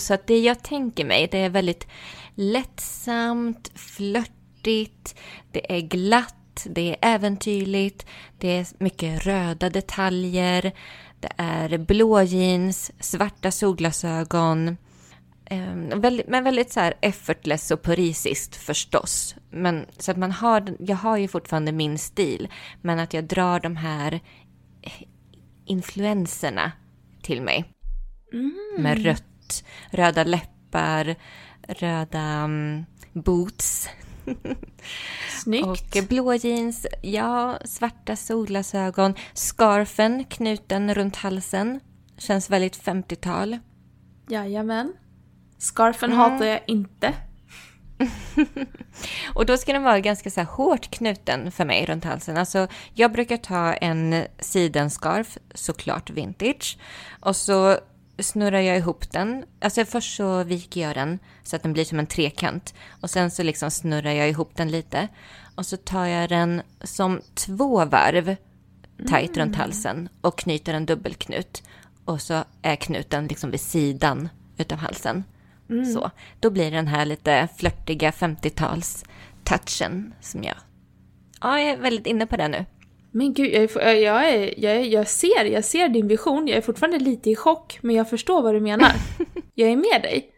Så 0.00 0.14
att 0.14 0.26
det 0.26 0.38
jag 0.38 0.62
tänker 0.62 1.04
mig, 1.04 1.28
det 1.30 1.38
är 1.38 1.50
väldigt 1.50 1.86
lättsamt, 2.34 3.72
flörtigt, 3.74 5.14
det 5.52 5.76
är 5.76 5.80
glatt, 5.80 6.66
det 6.66 6.90
är 6.90 7.14
äventyrligt, 7.14 8.06
det 8.38 8.48
är 8.48 8.66
mycket 8.78 9.26
röda 9.26 9.70
detaljer, 9.70 10.72
det 11.20 11.32
är 11.36 11.78
blå 11.78 12.22
jeans, 12.22 12.92
svarta 13.00 13.50
solglasögon, 13.50 14.76
väldigt, 15.94 16.28
men 16.28 16.44
väldigt 16.44 16.72
så 16.72 16.80
här 16.80 16.94
effortless 17.00 17.70
och 17.70 17.82
parisiskt 17.82 18.56
förstås. 18.56 19.34
Men, 19.50 19.86
så 19.98 20.10
att 20.10 20.16
man 20.16 20.32
har, 20.32 20.76
jag 20.78 20.96
har 20.96 21.16
ju 21.16 21.28
fortfarande 21.28 21.72
min 21.72 21.98
stil, 21.98 22.48
men 22.82 22.98
att 22.98 23.14
jag 23.14 23.24
drar 23.24 23.60
de 23.60 23.76
här 23.76 24.20
influenserna 25.66 26.72
till 27.22 27.42
mig. 27.42 27.64
Mm. 28.32 28.54
Med 28.78 29.04
rött, 29.04 29.64
röda 29.90 30.24
läppar, 30.24 31.14
röda 31.68 32.44
um, 32.44 32.84
boots. 33.12 33.88
Snyggt. 35.42 35.66
Och 35.66 36.04
blå 36.08 36.34
jeans, 36.34 36.86
ja, 37.02 37.58
svarta 37.64 38.16
solglasögon, 38.16 39.14
scarfen 39.34 40.24
knuten 40.24 40.94
runt 40.94 41.16
halsen. 41.16 41.80
Känns 42.18 42.50
väldigt 42.50 42.84
50-tal. 42.84 43.58
Jajamän. 44.28 44.92
Scarfen 45.58 46.12
mm. 46.12 46.18
hatar 46.18 46.46
jag 46.46 46.60
inte. 46.66 47.14
och 49.34 49.46
då 49.46 49.56
ska 49.56 49.72
den 49.72 49.82
vara 49.82 50.00
ganska 50.00 50.30
så 50.30 50.42
hårt 50.42 50.90
knuten 50.90 51.50
för 51.50 51.64
mig 51.64 51.86
runt 51.86 52.04
halsen. 52.04 52.36
Alltså, 52.36 52.68
jag 52.94 53.12
brukar 53.12 53.36
ta 53.36 53.72
en 53.72 54.24
sidenscarf, 54.38 55.38
såklart 55.54 56.10
vintage, 56.10 56.78
och 57.20 57.36
så 57.36 57.78
snurrar 58.18 58.60
jag 58.60 58.76
ihop 58.76 59.12
den. 59.12 59.44
Alltså 59.60 59.84
först 59.84 60.16
så 60.16 60.44
viker 60.44 60.80
jag 60.80 60.94
den 60.94 61.18
så 61.42 61.56
att 61.56 61.62
den 61.62 61.72
blir 61.72 61.84
som 61.84 61.98
en 61.98 62.06
trekant 62.06 62.74
och 63.00 63.10
sen 63.10 63.30
så 63.30 63.42
liksom 63.42 63.70
snurrar 63.70 64.12
jag 64.12 64.28
ihop 64.28 64.50
den 64.56 64.70
lite 64.70 65.08
och 65.54 65.66
så 65.66 65.76
tar 65.76 66.06
jag 66.06 66.28
den 66.28 66.62
som 66.82 67.20
två 67.34 67.84
varv 67.84 68.36
tajt 69.08 69.36
mm. 69.36 69.40
runt 69.40 69.56
halsen 69.56 70.08
och 70.20 70.38
knyter 70.38 70.74
en 70.74 70.86
dubbelknut 70.86 71.62
och 72.04 72.22
så 72.22 72.44
är 72.62 72.76
knuten 72.76 73.26
liksom 73.26 73.50
vid 73.50 73.60
sidan 73.60 74.28
utav 74.56 74.78
halsen. 74.78 75.24
Mm. 75.70 75.84
Så, 75.84 76.10
då 76.40 76.50
blir 76.50 76.70
den 76.70 76.86
här 76.86 77.06
lite 77.06 77.48
flörtiga 77.58 78.10
50-tals-touchen 78.10 80.12
som 80.20 80.42
jag... 80.42 80.56
Ja, 81.40 81.60
jag 81.60 81.70
är 81.70 81.76
väldigt 81.76 82.06
inne 82.06 82.26
på 82.26 82.36
det 82.36 82.48
nu. 82.48 82.64
Men 83.10 83.34
gud, 83.34 83.54
jag, 83.54 83.62
är, 83.62 83.94
jag, 83.94 84.28
är, 84.28 84.60
jag, 84.60 84.76
är, 84.76 84.80
jag, 84.80 85.08
ser, 85.08 85.44
jag 85.44 85.64
ser 85.64 85.88
din 85.88 86.08
vision. 86.08 86.48
Jag 86.48 86.56
är 86.56 86.62
fortfarande 86.62 86.98
lite 86.98 87.30
i 87.30 87.36
chock, 87.36 87.78
men 87.82 87.96
jag 87.96 88.10
förstår 88.10 88.42
vad 88.42 88.54
du 88.54 88.60
menar. 88.60 88.92
jag 89.54 89.70
är 89.70 89.76
med 89.76 90.02
dig. 90.02 90.30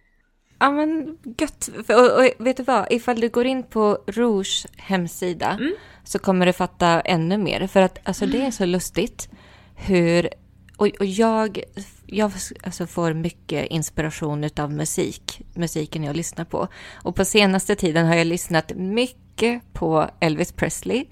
Ja, 0.58 0.70
men 0.70 1.18
gött. 1.38 1.70
Och, 1.88 2.18
och, 2.18 2.30
vet 2.38 2.56
du 2.56 2.62
vad? 2.62 2.92
Ifall 2.92 3.20
du 3.20 3.28
går 3.28 3.46
in 3.46 3.62
på 3.62 3.98
Rouge 4.06 4.66
hemsida 4.76 5.56
mm. 5.60 5.72
så 6.04 6.18
kommer 6.18 6.46
du 6.46 6.52
fatta 6.52 7.00
ännu 7.00 7.38
mer. 7.38 7.66
För 7.66 7.80
att 7.80 7.98
alltså, 8.04 8.26
det 8.26 8.46
är 8.46 8.50
så 8.50 8.64
lustigt 8.64 9.28
hur... 9.76 10.28
Och, 10.76 10.86
och 10.86 11.06
jag 11.06 11.62
jag 12.10 12.32
alltså 12.62 12.86
får 12.86 13.12
mycket 13.12 13.66
inspiration 13.66 14.48
av 14.56 14.72
musik, 14.72 15.42
musiken 15.54 16.04
jag 16.04 16.16
lyssnar 16.16 16.44
på. 16.44 16.68
Och 16.94 17.16
på 17.16 17.24
senaste 17.24 17.76
tiden 17.76 18.06
har 18.06 18.14
jag 18.14 18.26
lyssnat 18.26 18.72
mycket 18.76 19.62
på 19.72 20.10
Elvis 20.20 20.52
Presley, 20.52 21.06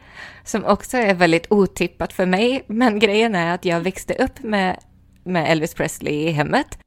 som 0.44 0.64
också 0.64 0.96
är 0.96 1.14
väldigt 1.14 1.52
otippat 1.52 2.12
för 2.12 2.26
mig. 2.26 2.64
Men 2.66 2.98
grejen 2.98 3.34
är 3.34 3.54
att 3.54 3.64
jag 3.64 3.80
växte 3.80 4.14
upp 4.14 4.42
med, 4.42 4.78
med 5.24 5.50
Elvis 5.50 5.74
Presley 5.74 6.14
i 6.14 6.30
hemmet. 6.30 6.78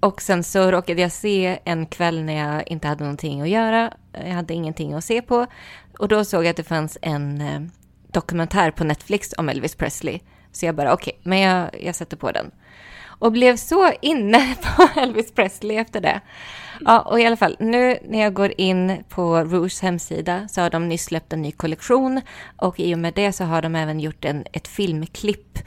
Och 0.00 0.22
sen 0.22 0.44
så 0.44 0.70
råkade 0.70 1.02
jag 1.02 1.12
se 1.12 1.58
en 1.64 1.86
kväll 1.86 2.22
när 2.22 2.52
jag 2.52 2.68
inte 2.68 2.88
hade 2.88 3.04
någonting 3.04 3.40
att 3.40 3.48
göra. 3.48 3.92
Jag 4.12 4.34
hade 4.34 4.54
ingenting 4.54 4.94
att 4.94 5.04
se 5.04 5.22
på. 5.22 5.46
Och 5.98 6.08
då 6.08 6.24
såg 6.24 6.44
jag 6.44 6.50
att 6.50 6.56
det 6.56 6.64
fanns 6.64 6.98
en 7.02 7.40
eh, 7.40 7.60
dokumentär 8.12 8.70
på 8.70 8.84
Netflix 8.84 9.34
om 9.38 9.48
Elvis 9.48 9.74
Presley. 9.74 10.20
Så 10.52 10.66
jag 10.66 10.74
bara, 10.74 10.92
okej, 10.92 11.12
okay, 11.12 11.30
men 11.30 11.40
jag, 11.40 11.82
jag 11.82 11.94
sätter 11.94 12.16
på 12.16 12.32
den 12.32 12.50
och 13.18 13.32
blev 13.32 13.56
så 13.56 13.92
inne 14.02 14.54
på 14.76 15.00
Elvis 15.00 15.32
Presley 15.32 15.76
efter 15.76 16.00
det. 16.00 16.20
Ja, 16.80 17.00
och 17.00 17.20
i 17.20 17.26
alla 17.26 17.36
fall, 17.36 17.56
nu 17.60 17.98
när 18.08 18.20
jag 18.20 18.34
går 18.34 18.52
in 18.60 19.04
på 19.08 19.44
Rouges 19.44 19.82
hemsida 19.82 20.48
så 20.48 20.60
har 20.60 20.70
de 20.70 20.88
nyss 20.88 21.04
släppt 21.04 21.32
en 21.32 21.42
ny 21.42 21.52
kollektion 21.52 22.20
och 22.56 22.80
i 22.80 22.94
och 22.94 22.98
med 22.98 23.14
det 23.14 23.32
så 23.32 23.44
har 23.44 23.62
de 23.62 23.74
även 23.74 24.00
gjort 24.00 24.24
en, 24.24 24.44
ett 24.52 24.68
filmklipp. 24.68 25.58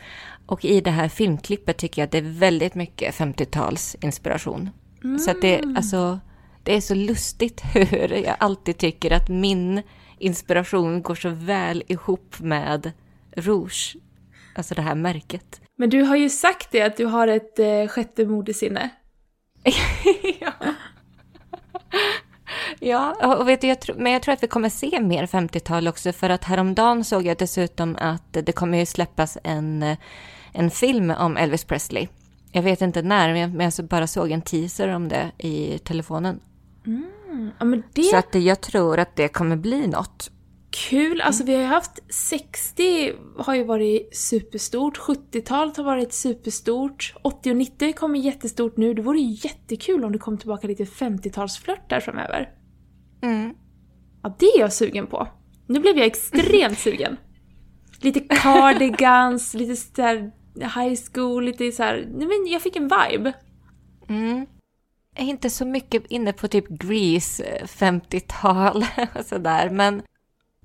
Och 0.45 0.65
i 0.65 0.81
det 0.81 0.91
här 0.91 1.09
filmklippet 1.09 1.77
tycker 1.77 2.01
jag 2.01 2.05
att 2.05 2.11
det 2.11 2.17
är 2.17 2.39
väldigt 2.39 2.75
mycket 2.75 3.15
50-tals 3.15 3.95
inspiration. 4.01 4.69
Mm. 5.03 5.19
Så 5.19 5.31
att 5.31 5.41
det, 5.41 5.59
mm. 5.59 5.77
alltså, 5.77 6.19
det 6.63 6.75
är 6.75 6.81
så 6.81 6.95
lustigt 6.95 7.61
hur 7.73 8.13
jag 8.25 8.35
alltid 8.39 8.77
tycker 8.77 9.11
att 9.11 9.29
min 9.29 9.81
inspiration 10.17 11.01
går 11.01 11.15
så 11.15 11.29
väl 11.29 11.83
ihop 11.87 12.39
med 12.39 12.91
Rouge, 13.35 13.95
alltså 14.55 14.75
det 14.75 14.81
här 14.81 14.95
märket. 14.95 15.61
Men 15.79 15.89
du 15.89 16.01
har 16.01 16.15
ju 16.15 16.29
sagt 16.29 16.71
det, 16.71 16.81
att 16.81 16.97
du 16.97 17.05
har 17.05 17.27
ett 17.27 17.59
eh, 17.59 17.87
sjätte 17.87 18.25
modesinne. 18.25 18.89
ja. 20.39 20.51
Ja, 22.79 23.35
och 23.37 23.47
vet 23.47 23.61
du, 23.61 23.67
jag 23.67 23.79
tro, 23.79 23.95
men 23.97 24.11
jag 24.11 24.21
tror 24.21 24.33
att 24.33 24.43
vi 24.43 24.47
kommer 24.47 24.69
se 24.69 24.99
mer 25.01 25.25
50-tal 25.25 25.87
också 25.87 26.11
för 26.11 26.29
att 26.29 26.43
häromdagen 26.43 27.03
såg 27.03 27.25
jag 27.25 27.37
dessutom 27.37 27.97
att 27.99 28.33
det 28.33 28.51
kommer 28.51 28.77
ju 28.77 28.85
släppas 28.85 29.37
en, 29.43 29.95
en 30.53 30.71
film 30.71 31.11
om 31.11 31.37
Elvis 31.37 31.63
Presley. 31.63 32.07
Jag 32.51 32.63
vet 32.63 32.81
inte 32.81 33.01
när, 33.01 33.47
men 33.47 33.71
jag 33.77 33.85
bara 33.85 34.07
såg 34.07 34.31
en 34.31 34.41
teaser 34.41 34.87
om 34.87 35.07
det 35.07 35.31
i 35.37 35.79
telefonen. 35.79 36.39
Mm. 36.85 37.51
Ja, 37.59 37.65
det... 37.93 38.03
Så 38.03 38.17
att 38.17 38.35
jag 38.35 38.61
tror 38.61 38.99
att 38.99 39.15
det 39.15 39.27
kommer 39.27 39.55
bli 39.55 39.87
något. 39.87 40.31
Kul! 40.71 41.21
Alltså 41.21 41.43
vi 41.43 41.53
har 41.53 41.61
ju 41.61 41.67
haft 41.67 41.99
60 42.13 43.13
har 43.37 43.55
ju 43.55 43.63
varit 43.63 44.15
superstort, 44.15 44.97
70-talet 44.97 45.77
har 45.77 45.83
varit 45.83 46.13
superstort, 46.13 47.13
80 47.21 47.51
och 47.51 47.57
90 47.57 47.93
kommer 47.93 48.19
jättestort 48.19 48.77
nu. 48.77 48.93
Det 48.93 49.01
vore 49.01 49.19
ju 49.19 49.37
jättekul 49.47 50.05
om 50.05 50.11
det 50.11 50.17
kom 50.17 50.37
tillbaka 50.37 50.67
lite 50.67 50.83
50-talsflört 50.83 51.89
där 51.89 51.99
framöver. 51.99 52.49
Mm. 53.21 53.53
Ja, 54.23 54.35
det 54.39 54.45
är 54.45 54.59
jag 54.59 54.73
sugen 54.73 55.07
på. 55.07 55.27
Nu 55.67 55.79
blev 55.79 55.97
jag 55.97 56.07
extremt 56.07 56.79
sugen. 56.79 57.17
Lite 58.01 58.19
cardigans, 58.19 59.53
lite 59.53 59.75
såhär 59.75 60.31
high 60.55 60.99
school, 61.13 61.45
lite 61.45 61.71
såhär... 61.71 62.07
Nej 62.15 62.27
men 62.27 62.47
jag 62.47 62.61
fick 62.61 62.75
en 62.75 62.89
vibe. 62.89 63.33
Mm. 64.09 64.45
Jag 65.15 65.25
är 65.25 65.29
inte 65.29 65.49
så 65.49 65.65
mycket 65.65 66.05
inne 66.05 66.33
på 66.33 66.47
typ 66.47 66.67
Grease 66.67 67.43
50-tal 67.65 68.85
och 69.15 69.25
sådär, 69.25 69.69
men 69.69 70.01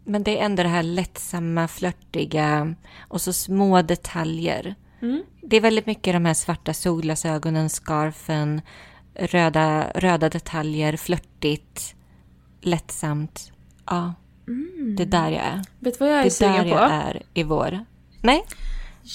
men 0.04 0.22
det 0.22 0.38
är 0.38 0.44
ändå 0.44 0.62
det 0.62 0.68
här 0.68 0.82
lättsamma, 0.82 1.68
flörtiga 1.68 2.74
och 3.08 3.20
så 3.20 3.32
små 3.32 3.82
detaljer. 3.82 4.74
Mm. 5.02 5.22
Det 5.42 5.56
är 5.56 5.60
väldigt 5.60 5.86
mycket 5.86 6.14
de 6.14 6.24
här 6.24 6.34
svarta 6.34 6.74
solglasögonen, 6.74 7.68
scarfen, 7.68 8.60
röda, 9.14 9.92
röda 9.94 10.28
detaljer, 10.28 10.96
flörtigt, 10.96 11.94
lättsamt. 12.60 13.52
Ja, 13.86 14.14
mm. 14.48 14.96
det 14.96 15.02
är 15.02 15.06
där 15.06 15.30
jag 15.30 15.44
är. 15.44 15.64
Vet 15.78 15.98
du 15.98 16.04
vad 16.04 16.14
jag 16.14 16.18
är? 16.18 16.24
Det 16.24 16.40
är 16.40 16.64
där 16.64 16.64
jag 16.64 16.92
är 16.92 17.22
i 17.34 17.42
vår. 17.42 17.84
Nej, 18.20 18.44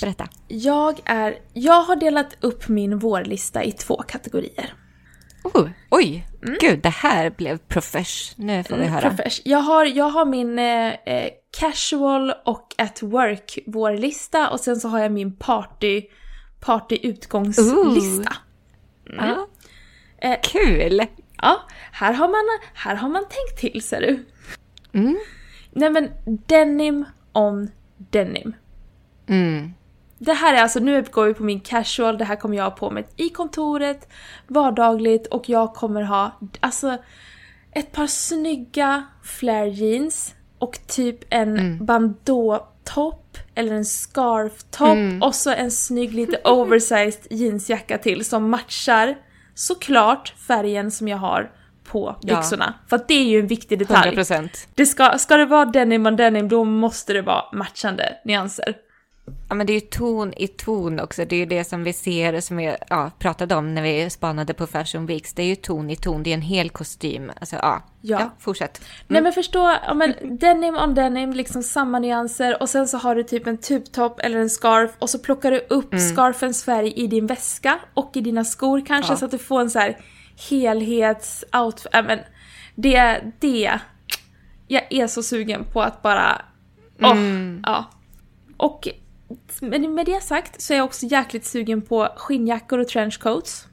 berätta. 0.02 0.28
Jag, 0.48 1.00
är, 1.06 1.38
jag 1.54 1.82
har 1.84 1.96
delat 1.96 2.38
upp 2.40 2.68
min 2.68 3.00
vårlista 3.00 3.64
i 3.64 3.72
två 3.72 4.04
kategorier. 4.08 4.74
Oh, 5.44 5.70
oj, 5.90 6.28
mm. 6.44 6.58
gud, 6.62 6.80
det 6.80 6.90
här 6.90 7.30
blev 7.30 7.58
profesh. 7.58 8.34
Nu 8.36 8.64
får 8.64 8.76
vi 8.76 8.82
mm, 8.82 8.94
höra. 8.94 9.10
Profesh. 9.10 9.42
Jag 9.46 9.60
har, 9.60 9.86
jag 9.86 10.10
har 10.10 10.26
min 10.26 10.60
eh, 10.60 10.94
eh, 11.06 11.30
casual 11.60 12.34
och 12.46 12.76
at 12.78 13.04
work 13.04 13.60
vårlista 13.66 14.50
och 14.50 14.60
sen 14.60 14.76
så 14.76 14.88
har 14.88 15.00
jag 15.00 15.12
min 15.12 15.36
party, 15.36 16.02
party 16.60 17.00
utgångslista. 17.04 18.34
Mm. 19.10 19.26
Ja. 19.26 19.48
Eh, 20.22 20.38
Kul! 20.44 21.02
Ja, 21.42 21.62
här 21.92 22.14
har, 22.14 22.28
man, 22.28 22.60
här 22.74 22.96
har 22.96 23.10
man 23.10 23.24
tänkt 23.24 23.60
till 23.60 23.82
ser 23.82 24.02
du. 24.02 24.26
Mm. 24.94 25.20
Nej 25.72 25.90
men 25.90 26.12
denim 26.48 27.06
on 27.34 27.72
denim. 27.98 28.56
Mm. 29.28 29.74
Det 30.20 30.34
här 30.34 30.54
är 30.54 30.62
alltså, 30.62 30.80
nu 30.80 31.06
går 31.12 31.26
vi 31.26 31.34
på 31.34 31.44
min 31.44 31.60
casual, 31.60 32.18
det 32.18 32.26
här 32.26 32.36
kommer 32.36 32.58
jag 32.58 32.64
ha 32.64 32.72
på 32.72 32.90
mig 32.90 33.08
i 33.16 33.30
kontoret, 33.30 34.08
vardagligt 34.48 35.28
och 35.28 35.50
jag 35.50 35.74
kommer 35.74 36.02
ha, 36.02 36.40
alltså 36.60 36.98
ett 37.72 37.92
par 37.92 38.08
snygga 38.08 39.04
flare 39.24 39.70
jeans 39.70 40.36
och 40.60 40.80
typ 40.88 41.20
en 41.30 41.60
mm. 41.60 41.86
bandå-topp 41.86 43.38
eller 43.56 43.74
en 43.74 43.86
scarf-topp 43.86 44.98
mm. 44.98 45.24
och 45.24 45.36
så 45.36 45.52
en 45.52 45.72
snygg 45.72 46.14
lite 46.14 46.42
oversized 46.44 47.28
jeansjacka 47.30 47.98
till 47.98 48.26
som 48.26 48.50
matchar 48.50 49.18
såklart 49.56 50.34
färgen 50.48 50.92
som 50.92 51.08
jag 51.08 51.18
har 51.18 51.52
på 51.84 52.16
byxorna. 52.22 52.74
Ja. 52.78 52.88
För 52.90 52.96
att 52.96 53.08
det 53.08 53.14
är 53.14 53.24
ju 53.24 53.40
en 53.40 53.48
viktig 53.48 53.80
detalj. 53.80 54.16
100%. 54.18 54.50
Det 54.76 54.86
ska, 54.86 55.18
ska 55.18 55.38
det 55.38 55.46
vara 55.46 55.66
denim 55.66 56.06
on 56.06 56.16
denim 56.16 56.50
då 56.50 56.64
måste 56.64 57.14
det 57.14 57.22
vara 57.22 57.44
matchande 57.54 58.18
nyanser. 58.26 58.76
Ja, 59.50 59.56
men 59.56 59.68
det 59.68 59.74
är 59.74 59.76
ju 59.76 59.80
ton 59.80 60.34
i 60.38 60.48
ton 60.48 61.00
också. 61.00 61.26
Det 61.26 61.36
är 61.36 61.40
ju 61.40 61.46
det 61.46 61.64
som 61.64 61.84
vi 61.84 61.94
ser, 61.94 62.42
som 62.42 62.58
vi 62.58 62.76
ja, 62.90 63.12
pratade 63.20 63.56
om 63.56 63.76
när 63.76 63.82
vi 63.82 64.10
spanade 64.10 64.54
på 64.54 64.68
Fashion 64.68 65.06
Weeks. 65.06 65.34
Det 65.34 65.44
är 65.44 65.48
ju 65.48 65.56
ton 65.56 65.90
i 65.90 65.96
ton, 65.96 66.24
det 66.24 66.30
är 66.30 66.34
en 66.34 66.42
hel 66.42 66.70
kostym. 66.70 67.32
Alltså, 67.40 67.56
ja. 67.56 67.84
Ja. 68.02 68.20
ja 68.20 68.30
fortsätt. 68.40 68.78
Mm. 68.78 68.90
Nej, 69.08 69.22
men 69.22 69.34
förstå, 69.34 69.76
ja, 69.88 69.94
men 69.94 70.38
denim 70.40 70.78
on 70.78 70.96
denim, 70.96 71.34
liksom 71.34 71.64
samma 71.64 72.00
nyanser 72.00 72.62
och 72.62 72.70
sen 72.70 72.88
så 72.88 72.98
har 72.98 73.16
du 73.16 73.24
typ 73.24 73.48
en 73.48 73.58
tubtopp 73.58 74.20
eller 74.20 74.40
en 74.40 74.50
scarf 74.50 74.92
och 75.00 75.10
så 75.10 75.20
plockar 75.20 75.52
du 75.52 75.60
upp 75.70 75.94
mm. 75.94 76.10
scarfens 76.10 76.64
färg 76.64 76.94
i 76.96 77.08
din 77.08 77.28
väska 77.28 77.80
och 77.94 78.12
i 78.14 78.22
dina 78.22 78.46
skor 78.46 78.86
kanske 78.86 79.14
ja. 79.14 79.18
så 79.18 79.26
att 79.26 79.32
du 79.32 79.38
får 79.38 79.62
en 79.62 79.70
så 79.70 79.80
här 79.80 79.98
helhetsoutfit. 80.50 81.94
Äh, 81.94 82.06
men 82.06 82.20
det, 82.76 83.22
det. 83.40 83.80
Jag 84.68 84.84
är 84.90 85.08
så 85.08 85.24
sugen 85.24 85.66
på 85.74 85.82
att 85.82 86.02
bara, 86.02 86.42
åh, 87.02 87.12
mm. 87.12 87.64
ja. 87.66 87.86
Och 88.58 88.88
med, 89.62 89.90
med 89.90 90.06
det 90.06 90.24
sagt 90.24 90.62
så 90.62 90.74
är 90.74 90.78
jag 90.78 90.86
också 90.86 91.06
jäkligt 91.06 91.46
sugen 91.46 91.82
på 91.82 92.10
skinnjackor 92.18 92.80
och 92.80 92.88
trenchcoats. 92.88 93.68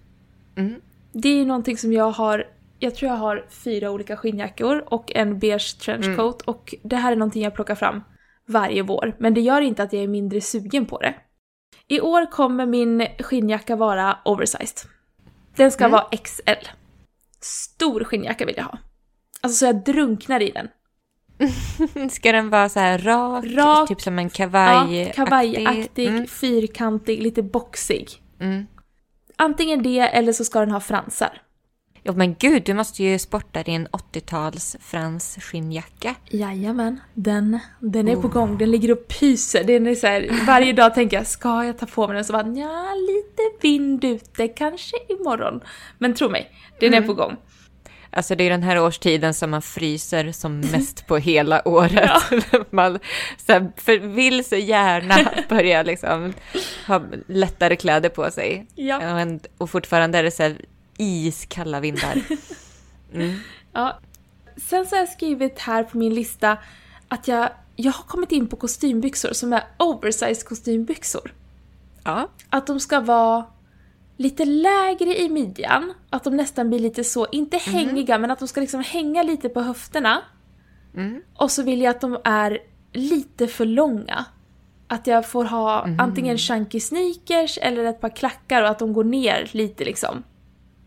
Mm. 0.56 0.80
Det 1.12 1.28
är 1.28 1.34
ju 1.34 1.44
någonting 1.44 1.76
som 1.76 1.92
jag 1.92 2.10
har, 2.10 2.44
jag 2.78 2.94
tror 2.94 3.10
jag 3.10 3.18
har 3.18 3.46
fyra 3.50 3.90
olika 3.90 4.16
skinnjackor 4.16 4.84
och 4.86 5.16
en 5.16 5.38
beige 5.38 5.78
trenchcoat 5.80 6.42
mm. 6.42 6.54
och 6.54 6.74
det 6.82 6.96
här 6.96 7.12
är 7.12 7.16
någonting 7.16 7.42
jag 7.42 7.54
plockar 7.54 7.74
fram 7.74 8.02
varje 8.46 8.82
vår. 8.82 9.16
Men 9.18 9.34
det 9.34 9.40
gör 9.40 9.60
inte 9.60 9.82
att 9.82 9.92
jag 9.92 10.02
är 10.02 10.08
mindre 10.08 10.40
sugen 10.40 10.86
på 10.86 10.98
det. 10.98 11.14
I 11.88 12.00
år 12.00 12.30
kommer 12.30 12.66
min 12.66 13.06
skinnjacka 13.18 13.76
vara 13.76 14.18
oversized. 14.24 14.90
Den 15.56 15.70
ska 15.70 15.84
mm. 15.84 15.92
vara 15.92 16.16
XL. 16.16 16.68
Stor 17.40 18.04
skinnjacka 18.04 18.46
vill 18.46 18.56
jag 18.56 18.64
ha. 18.64 18.78
Alltså 19.40 19.58
så 19.58 19.66
jag 19.66 19.84
drunknar 19.84 20.42
i 20.42 20.50
den. 20.50 20.68
Ska 22.10 22.32
den 22.32 22.50
vara 22.50 22.68
så 22.68 22.80
här 22.80 22.98
rak, 22.98 23.44
rak 23.44 23.88
typ 23.88 24.00
som 24.00 24.18
en 24.18 24.30
kavaj 24.30 24.98
Ja, 24.98 25.12
kavajaktig, 25.12 26.06
mm. 26.06 26.26
fyrkantig, 26.26 27.22
lite 27.22 27.42
boxig. 27.42 28.08
Mm. 28.40 28.66
Antingen 29.36 29.82
det 29.82 29.98
eller 29.98 30.32
så 30.32 30.44
ska 30.44 30.60
den 30.60 30.70
ha 30.70 30.80
fransar. 30.80 31.42
Ja 32.02 32.12
men 32.12 32.34
gud, 32.34 32.62
du 32.64 32.74
måste 32.74 33.02
ju 33.02 33.18
sporta 33.18 33.62
din 33.62 33.88
80-tals 33.88 34.76
frans 34.80 35.38
skinnjacka. 35.40 36.14
Jajamän, 36.30 37.00
den, 37.14 37.58
den 37.80 38.08
är 38.08 38.16
oh. 38.16 38.22
på 38.22 38.28
gång. 38.28 38.58
Den 38.58 38.70
ligger 38.70 38.92
och 38.92 39.08
pyser. 39.08 39.64
Den 39.64 39.86
är 39.86 39.94
så 39.94 40.06
här, 40.06 40.46
varje 40.46 40.72
dag 40.72 40.94
tänker 40.94 41.16
jag, 41.16 41.26
ska 41.26 41.64
jag 41.64 41.78
ta 41.78 41.86
på 41.86 42.06
mig 42.06 42.14
den? 42.14 42.24
Så 42.24 42.32
bara, 42.32 42.46
ja 42.46 42.94
lite 42.94 43.42
vind 43.60 44.04
ute, 44.04 44.48
kanske 44.48 44.96
imorgon. 45.08 45.60
Men 45.98 46.14
tro 46.14 46.28
mig, 46.28 46.50
den 46.80 46.88
mm. 46.88 47.02
är 47.02 47.06
på 47.06 47.14
gång. 47.14 47.36
Alltså 48.16 48.34
det 48.34 48.44
är 48.44 48.50
den 48.50 48.62
här 48.62 48.80
årstiden 48.80 49.34
som 49.34 49.50
man 49.50 49.62
fryser 49.62 50.32
som 50.32 50.60
mest 50.72 51.06
på 51.06 51.16
hela 51.16 51.68
året. 51.68 52.10
Ja. 52.30 52.64
man 52.70 52.98
så 53.46 53.52
här, 53.52 53.72
för, 53.76 53.98
vill 53.98 54.44
så 54.44 54.56
gärna 54.56 55.32
börja 55.48 55.82
liksom 55.82 56.32
ha 56.86 57.02
lättare 57.26 57.76
kläder 57.76 58.08
på 58.08 58.30
sig. 58.30 58.66
Ja. 58.74 59.22
Och, 59.22 59.40
och 59.58 59.70
fortfarande 59.70 60.18
är 60.18 60.22
det 60.22 60.30
så 60.30 60.42
här 60.42 60.60
iskalla 60.96 61.80
vindar. 61.80 62.22
Mm. 63.14 63.40
Ja. 63.72 63.98
Sen 64.56 64.86
så 64.86 64.96
har 64.96 65.00
jag 65.00 65.08
skrivit 65.08 65.58
här 65.58 65.82
på 65.82 65.98
min 65.98 66.14
lista 66.14 66.58
att 67.08 67.28
jag, 67.28 67.50
jag 67.76 67.92
har 67.92 68.04
kommit 68.04 68.32
in 68.32 68.48
på 68.48 68.56
kostymbyxor 68.56 69.32
som 69.32 69.52
är 69.52 69.64
oversized 69.76 70.44
kostymbyxor. 70.44 71.32
Ja. 72.04 72.28
Att 72.50 72.66
de 72.66 72.80
ska 72.80 73.00
vara 73.00 73.44
lite 74.16 74.44
lägre 74.44 75.20
i 75.20 75.28
midjan, 75.28 75.92
att 76.10 76.24
de 76.24 76.36
nästan 76.36 76.68
blir 76.68 76.78
lite 76.78 77.04
så, 77.04 77.26
inte 77.32 77.60
mhm. 77.66 77.74
hängiga, 77.74 78.14
mm. 78.14 78.20
men 78.20 78.30
att 78.30 78.38
de 78.38 78.48
ska 78.48 78.60
liksom 78.60 78.82
hänga 78.82 79.22
lite 79.22 79.48
på 79.48 79.60
höfterna. 79.60 80.22
Mm. 80.94 81.22
Och 81.34 81.50
så 81.50 81.62
vill 81.62 81.80
jag 81.80 81.90
att 81.90 82.00
de 82.00 82.18
är 82.24 82.58
lite 82.92 83.46
för 83.46 83.64
långa. 83.64 84.24
Att 84.88 85.06
jag 85.06 85.28
får 85.30 85.44
ha 85.44 85.84
mm. 85.84 86.00
antingen 86.00 86.38
chunky 86.38 86.80
sneakers 86.80 87.58
eller 87.62 87.84
ett 87.84 88.00
par 88.00 88.16
klackar 88.16 88.62
och 88.62 88.68
att 88.68 88.78
de 88.78 88.92
går 88.92 89.04
ner 89.04 89.50
lite 89.52 89.84
liksom. 89.84 90.22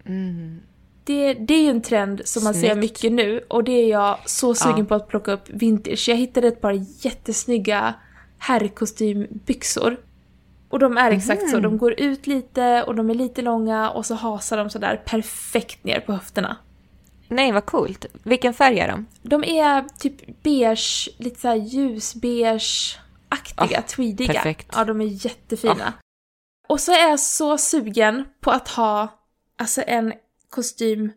Mm. 0.06 0.60
Det, 1.04 1.34
det 1.34 1.54
är 1.54 1.62
ju 1.62 1.70
en 1.70 1.82
trend 1.82 2.22
som 2.26 2.44
man 2.44 2.54
Snyggt. 2.54 2.68
ser 2.68 2.80
mycket 2.80 3.12
nu 3.12 3.40
och 3.48 3.64
det 3.64 3.72
är 3.72 3.90
jag 3.90 4.18
så 4.26 4.56
sugen 4.56 4.78
ja. 4.78 4.86
på 4.86 4.96
att 4.96 5.08
plocka 5.08 5.32
upp 5.32 5.50
vintage. 5.50 6.10
Jag 6.10 6.16
hittade 6.16 6.48
ett 6.48 6.62
par 6.62 7.06
jättesnygga 7.06 7.94
herrkostymbyxor 8.38 9.98
och 10.70 10.80
de 10.80 10.98
är 10.98 11.12
exakt 11.12 11.42
mm. 11.42 11.52
så, 11.52 11.60
de 11.60 11.78
går 11.78 12.00
ut 12.00 12.28
lite 12.28 12.84
och 12.84 12.96
de 12.96 13.10
är 13.10 13.14
lite 13.14 13.42
långa 13.42 13.90
och 13.90 14.06
så 14.06 14.16
hasar 14.16 14.58
de 14.58 14.70
sådär 14.70 15.02
perfekt 15.06 15.84
ner 15.84 16.00
på 16.00 16.14
höfterna. 16.14 16.58
Nej, 17.28 17.52
vad 17.52 17.66
coolt. 17.66 18.06
Vilken 18.24 18.54
färg 18.54 18.80
är 18.80 18.88
de? 18.88 19.06
De 19.22 19.44
är 19.44 19.86
typ 20.00 20.44
beige, 20.44 21.10
lite 21.18 21.40
såhär 21.40 21.56
ljusbeige-aktiga, 21.56 23.80
oh, 23.80 23.86
tweediga. 23.86 24.34
Perfekt. 24.34 24.68
Ja, 24.76 24.86
de 24.86 25.02
är 25.02 25.26
jättefina. 25.26 25.74
Oh. 25.74 25.92
Och 26.68 26.80
så 26.80 26.92
är 26.92 27.10
jag 27.10 27.20
så 27.20 27.58
sugen 27.58 28.26
på 28.42 28.52
att 28.52 28.68
ha 28.68 29.08
alltså 29.58 29.84
en 29.88 30.14
kostym, 30.50 31.12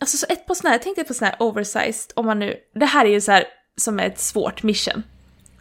alltså 0.00 0.16
så 0.16 0.26
ett 0.28 0.46
par 0.46 0.54
sådana 0.54 0.70
här, 0.70 0.74
jag 0.74 0.82
tänkte 0.82 1.04
på 1.04 1.14
sådana 1.14 1.30
här 1.30 1.42
oversized, 1.42 2.12
om 2.14 2.26
man 2.26 2.38
nu, 2.38 2.56
det 2.74 2.86
här 2.86 3.04
är 3.04 3.10
ju 3.10 3.20
så 3.20 3.32
här 3.32 3.44
som 3.76 4.00
är 4.00 4.06
ett 4.06 4.20
svårt 4.20 4.62
mission. 4.62 5.02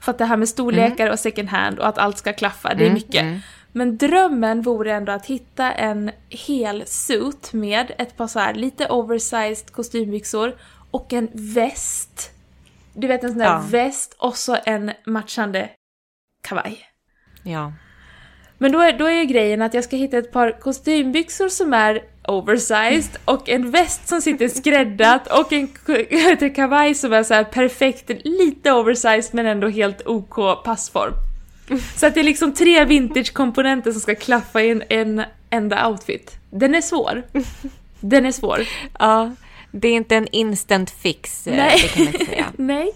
För 0.06 0.12
att 0.12 0.18
det 0.18 0.26
här 0.26 0.38
med 0.38 0.50
storlekar 0.50 1.04
mm. 1.04 1.13
och 1.13 1.20
second 1.20 1.50
hand 1.50 1.80
och 1.80 1.88
att 1.88 1.98
allt 1.98 2.18
ska 2.18 2.34
klaffa, 2.34 2.74
det 2.74 2.84
är 2.84 2.88
mm, 2.88 2.94
mycket. 2.94 3.22
Mm. 3.22 3.39
Men 3.72 3.98
drömmen 3.98 4.62
vore 4.62 4.94
ändå 4.94 5.12
att 5.12 5.26
hitta 5.26 5.72
en 5.72 6.12
hel 6.30 6.84
suit 6.86 7.54
med 7.54 7.91
ett 7.98 8.18
par 8.18 8.28
så 8.28 8.39
här 8.39 8.54
lite 8.54 8.88
oversized 8.89 9.72
kostymbyxor 9.72 10.56
och 10.91 11.13
en 11.13 11.30
väst. 11.34 12.32
Du 12.94 13.08
vet 13.08 13.24
en 13.24 13.30
sån 13.30 13.39
där 13.39 13.46
ja. 13.46 13.63
väst 13.70 14.15
och 14.20 14.38
så 14.38 14.58
en 14.65 14.91
matchande 15.06 15.70
kavaj. 16.48 16.80
Ja. 17.44 17.74
Men 18.58 18.72
då 18.72 18.80
är, 18.80 18.98
då 18.98 19.06
är 19.06 19.13
ju 19.13 19.26
grejen 19.26 19.62
att 19.62 19.74
jag 19.74 19.84
ska 19.84 19.96
hitta 19.96 20.18
ett 20.18 20.32
par 20.32 20.60
kostymbyxor 20.60 21.50
som 21.50 21.74
är 21.74 22.04
oversized 22.27 23.17
och 23.25 23.49
en 23.49 23.71
väst 23.71 24.07
som 24.07 24.21
sitter 24.21 24.47
skräddat 24.47 25.27
och 25.27 25.53
en 25.53 25.67
kavaj 26.55 26.95
som 26.95 27.13
är 27.13 27.23
så 27.23 27.43
perfekt, 27.43 28.11
lite 28.23 28.71
oversized 28.71 29.33
men 29.33 29.45
ändå 29.45 29.67
helt 29.67 30.07
OK 30.07 30.63
passform. 30.63 31.13
Så 31.95 32.07
att 32.07 32.13
det 32.13 32.19
är 32.19 32.23
liksom 32.23 32.53
tre 32.53 32.85
vintage-komponenter 32.85 33.91
som 33.91 34.01
ska 34.01 34.15
klaffa 34.15 34.61
i 34.61 34.69
en, 34.69 34.83
en 34.89 35.23
enda 35.49 35.88
outfit. 35.89 36.31
Den 36.49 36.75
är 36.75 36.81
svår. 36.81 37.23
Den 37.99 38.25
är 38.25 38.31
svår. 38.31 38.61
Ja, 38.99 39.31
det 39.71 39.88
är 39.88 39.93
inte 39.93 40.15
en 40.15 40.27
instant 40.31 40.89
fix, 40.89 41.47
eh, 41.47 41.55
Nej. 41.55 41.79
det 41.81 41.88
kan 41.88 42.03
man 42.03 42.25
säga. 42.25 42.45
Nej. 42.57 42.91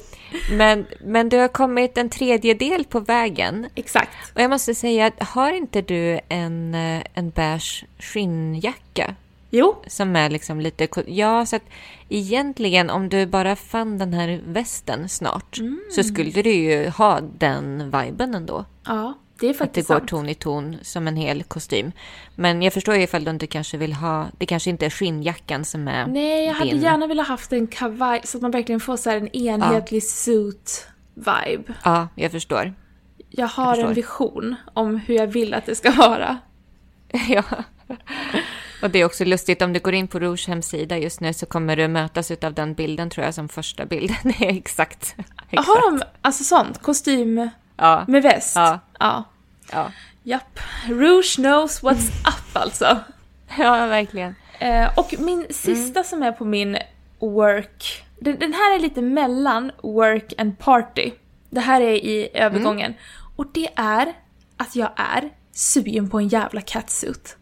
Men, 0.52 0.86
men 1.00 1.30
du 1.30 1.38
har 1.38 1.48
kommit 1.48 1.98
en 1.98 2.10
tredjedel 2.10 2.86
på 2.86 3.00
vägen. 3.00 3.68
Exakt. 3.76 4.10
Och 4.36 4.42
jag 4.42 4.50
måste 4.50 4.76
säga, 4.76 5.12
har 5.18 5.52
inte 5.52 5.82
du 5.82 6.20
en, 6.30 6.76
eh, 6.76 7.04
en 7.14 7.30
beige 7.30 7.86
skinnjacka? 8.00 9.16
Jo. 9.50 9.76
Som 9.88 10.16
är 10.16 10.30
liksom 10.30 10.60
lite... 10.60 10.88
Ja, 11.08 11.46
så 11.46 11.56
att 11.56 11.70
egentligen 12.10 12.90
om 12.90 13.10
du 13.10 13.26
bara 13.26 13.56
fann 13.56 13.98
den 13.98 14.14
här 14.14 14.42
västen 14.46 15.10
snart 15.10 15.58
mm. 15.58 15.80
så 15.96 16.04
skulle 16.04 16.42
du 16.42 16.52
ju 16.52 16.90
ha 16.90 17.22
den 17.22 17.92
viben 17.92 18.36
ändå. 18.36 18.66
Ja, 18.86 19.14
det 19.40 19.50
är 19.50 19.54
faktiskt 19.54 19.90
Att 19.90 19.96
det 19.96 20.02
går 20.02 20.08
ton 20.08 20.30
i 20.30 20.36
ton 20.36 20.78
som 20.82 21.08
en 21.08 21.16
hel 21.16 21.44
kostym. 21.44 21.92
Men 22.36 22.62
jag 22.62 22.74
förstår 22.74 22.96
ju 22.96 23.02
ifall 23.02 23.24
du 23.24 23.32
inte 23.32 23.48
kanske 23.48 23.78
vill 23.78 23.94
ha... 23.94 24.28
Det 24.38 24.46
kanske 24.46 24.70
inte 24.70 24.86
är 24.86 24.90
skinnjackan 24.90 25.66
som 25.66 25.88
är 25.88 26.08
Nej, 26.08 26.46
jag 26.46 26.56
din... 26.56 26.70
hade 26.70 26.84
gärna 26.84 27.08
velat 27.08 27.28
haft 27.28 27.54
en 27.54 27.68
kavaj 27.68 28.22
så 28.24 28.38
att 28.38 28.42
man 28.42 28.52
verkligen 28.52 28.80
får 28.80 28.98
så 28.98 29.10
en 29.10 29.36
enhetlig 29.36 30.02
ja. 30.02 30.06
suit-vibe. 30.06 31.74
Ja, 31.84 32.08
jag 32.16 32.32
förstår. 32.32 32.74
Jag 33.30 33.48
har 33.48 33.66
jag 33.66 33.76
förstår. 33.76 33.90
en 33.90 33.94
vision 33.94 34.56
om 34.74 34.98
hur 34.98 35.16
jag 35.16 35.28
vill 35.28 35.54
att 35.54 35.66
det 35.66 35.76
ska 35.76 35.92
vara. 35.92 36.38
ja. 37.30 37.44
Och 38.82 38.90
det 38.90 39.00
är 39.00 39.06
också 39.06 39.26
lustigt, 39.26 39.62
om 39.62 39.74
du 39.74 39.80
går 39.80 39.94
in 39.94 40.08
på 40.08 40.20
Rouge 40.20 40.48
hemsida 40.48 40.98
just 40.98 41.20
nu 41.20 41.34
så 41.34 41.46
kommer 41.46 41.76
du 41.76 41.88
mötas 41.88 42.32
av 42.32 42.54
den 42.54 42.74
bilden 42.74 43.10
tror 43.10 43.26
jag 43.26 43.34
som 43.34 43.50
första 43.50 43.86
bilden 43.86 44.34
är 44.40 44.50
exakt. 44.58 45.16
exakt. 45.50 45.68
Har 45.68 45.92
de 45.92 46.02
alltså 46.22 46.44
sånt? 46.44 46.82
Kostym 46.82 47.50
ja. 47.76 48.06
med 48.08 48.24
väst? 48.24 48.56
Ja. 48.56 48.80
Ja. 49.00 49.24
ja. 49.72 49.92
Japp. 50.24 50.60
Rouge 50.88 51.36
knows 51.36 51.84
what's 51.84 52.10
up 52.28 52.58
alltså. 52.58 52.98
Ja, 53.58 53.86
verkligen. 53.86 54.36
Eh, 54.60 55.00
och 55.00 55.16
min 55.20 55.46
sista 55.50 56.00
mm. 56.00 56.04
som 56.04 56.24
är 56.24 56.32
på 56.32 56.46
min 56.46 56.78
work, 57.20 58.04
den, 58.20 58.40
den, 58.40 58.54
här 58.54 58.76
är 58.76 58.80
lite 58.80 59.02
mellan 59.02 59.72
work 59.84 60.34
and 60.38 60.60
party. 60.60 61.12
Det 61.50 61.60
här 61.60 61.82
är 61.82 61.94
i 61.94 62.30
övergången. 62.34 62.86
Mm. 62.86 62.98
Och 63.36 63.46
det 63.54 63.70
är 63.76 64.14
att 64.58 64.76
jag 64.76 64.90
är 64.96 65.30
sugen 65.52 66.10
på 66.10 66.20
en 66.20 66.28
jävla 66.28 66.62
catsuit. 66.62 67.38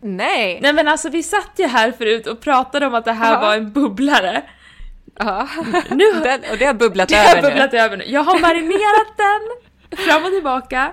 Nej! 0.00 0.58
Nej 0.62 0.72
men 0.72 0.88
alltså 0.88 1.08
vi 1.08 1.22
satt 1.22 1.50
ju 1.56 1.66
här 1.66 1.92
förut 1.92 2.26
och 2.26 2.40
pratade 2.40 2.86
om 2.86 2.94
att 2.94 3.04
det 3.04 3.12
här 3.12 3.32
Ja. 3.32 3.40
var 3.40 3.56
en 3.56 3.72
bubblare. 3.72 4.42
Ja. 5.18 5.48
Nu 5.90 6.04
Den, 6.22 6.40
och 6.50 6.58
det 6.58 6.64
har 6.64 6.74
bubblat 6.74 7.08
Det 7.08 7.16
har 7.16 7.36
över 7.36 7.50
bubblat 7.50 7.72
nu. 7.72 7.78
över 7.78 7.96
nu. 7.96 8.04
Jag 8.04 8.24
har 8.24 8.38
marinerat 8.38 9.16
den 9.16 9.71
fram 9.96 10.24
och 10.24 10.30
tillbaka. 10.30 10.92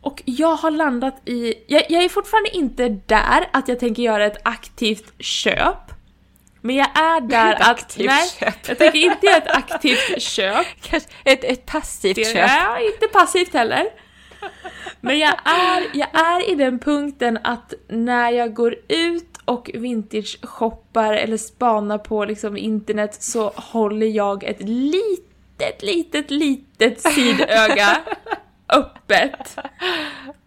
Och 0.00 0.22
jag 0.24 0.56
har 0.56 0.70
landat 0.70 1.28
i... 1.28 1.54
Jag, 1.66 1.82
jag 1.88 2.04
är 2.04 2.08
fortfarande 2.08 2.56
inte 2.56 2.88
där 2.88 3.48
att 3.52 3.68
jag 3.68 3.78
tänker 3.80 4.02
göra 4.02 4.26
ett 4.26 4.40
aktivt 4.44 5.12
köp. 5.22 5.76
Men 6.60 6.76
jag 6.76 6.98
är 6.98 7.20
där 7.20 7.52
Ett 7.52 7.68
att... 7.68 7.96
nej, 7.98 8.28
köp. 8.40 8.68
jag 8.68 8.78
tänker 8.78 8.98
inte 8.98 9.26
göra 9.26 9.36
ett 9.36 9.50
aktivt 9.56 10.22
köp. 10.22 10.66
Kanske 10.80 11.08
ett, 11.24 11.44
ett 11.44 11.66
passivt 11.66 12.16
Det 12.16 12.24
köp. 12.24 12.50
är 12.50 12.86
inte 12.94 13.06
passivt 13.12 13.52
heller. 13.54 13.86
Men 15.00 15.18
jag 15.18 15.34
är, 15.44 15.86
jag 15.92 16.08
är 16.14 16.50
i 16.52 16.54
den 16.54 16.78
punkten 16.78 17.38
att 17.44 17.74
när 17.88 18.30
jag 18.30 18.54
går 18.54 18.76
ut 18.88 19.38
och 19.44 19.70
vintage-shoppar 19.74 21.12
eller 21.14 21.36
spanar 21.36 21.98
på 21.98 22.24
liksom 22.24 22.56
internet 22.56 23.22
så 23.22 23.48
håller 23.56 24.06
jag 24.06 24.44
ett 24.44 24.60
litet, 24.62 25.24
litet, 25.80 26.30
litet 26.30 27.00
sidöga 27.00 27.96
öppet. 28.68 29.56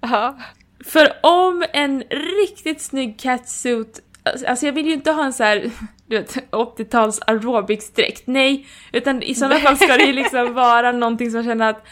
Ja. 0.02 0.38
För 0.86 1.14
om 1.24 1.66
en 1.74 2.04
riktigt 2.42 2.82
snygg 2.82 3.20
catsuit, 3.20 4.02
alltså 4.48 4.66
jag 4.66 4.74
vill 4.74 4.86
ju 4.86 4.94
inte 4.94 5.12
ha 5.12 5.26
en 5.26 5.34
så 5.34 5.44
här, 5.44 5.72
du 6.08 6.18
vet, 6.18 6.36
80-tals 6.52 7.22
aerobicsdräkt, 7.28 8.28
nej, 8.28 8.68
utan 8.92 9.24
i 9.24 9.36
sådana 9.36 9.60
fall 9.60 9.78
ska 9.78 9.98
det 9.98 10.04
ju 10.04 10.14
liksom 10.14 10.54
vara 10.54 10.92
någonting 10.92 11.32
som 11.32 11.44
känner 11.44 11.70
att 11.70 11.88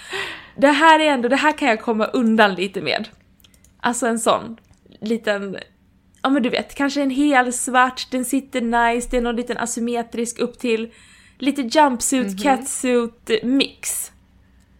det 0.57 0.67
här 0.67 0.99
är 0.99 1.05
ändå, 1.05 1.29
det 1.29 1.35
här 1.35 1.51
kan 1.51 1.67
jag 1.67 1.81
komma 1.81 2.05
undan 2.05 2.55
lite 2.55 2.81
med. 2.81 3.07
Alltså 3.81 4.07
en 4.07 4.19
sån 4.19 4.57
liten, 5.01 5.57
ja 6.23 6.29
men 6.29 6.43
du 6.43 6.49
vet, 6.49 6.75
kanske 6.75 7.01
en 7.01 7.09
hel 7.09 7.53
svart, 7.53 8.07
den 8.11 8.25
sitter 8.25 8.61
nice, 8.61 9.07
det 9.11 9.17
är 9.17 9.21
någon 9.21 9.35
liten 9.35 9.57
asymmetrisk 9.57 10.39
upp 10.39 10.59
till 10.59 10.91
lite 11.37 11.61
jumpsuit, 11.61 12.43
catsuit 12.43 13.29
mix. 13.43 14.11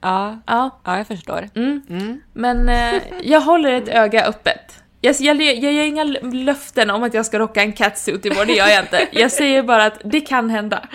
Ja. 0.01 0.41
Ja, 0.47 0.81
ja, 0.85 0.97
jag 0.97 1.07
förstår. 1.07 1.49
mm. 1.55 1.81
Mm. 1.89 2.21
Men 2.33 2.69
eh, 2.69 3.01
jag 3.23 3.41
håller 3.41 3.71
ett 3.71 3.87
öga 3.87 4.25
öppet. 4.25 4.83
Jag, 5.01 5.15
jag, 5.19 5.41
jag 5.41 5.73
gör 5.73 5.83
inga 5.83 6.03
löften 6.33 6.89
om 6.89 7.03
att 7.03 7.13
jag 7.13 7.25
ska 7.25 7.39
rocka 7.39 7.61
en 7.61 7.73
catsuit 7.73 8.25
i 8.25 8.29
vår, 8.29 8.45
det 8.45 8.53
gör 8.53 8.67
jag 8.67 8.83
inte. 8.83 9.07
Jag 9.11 9.31
säger 9.31 9.63
bara 9.63 9.85
att 9.85 10.01
det 10.03 10.21
kan 10.21 10.49
hända. 10.49 10.89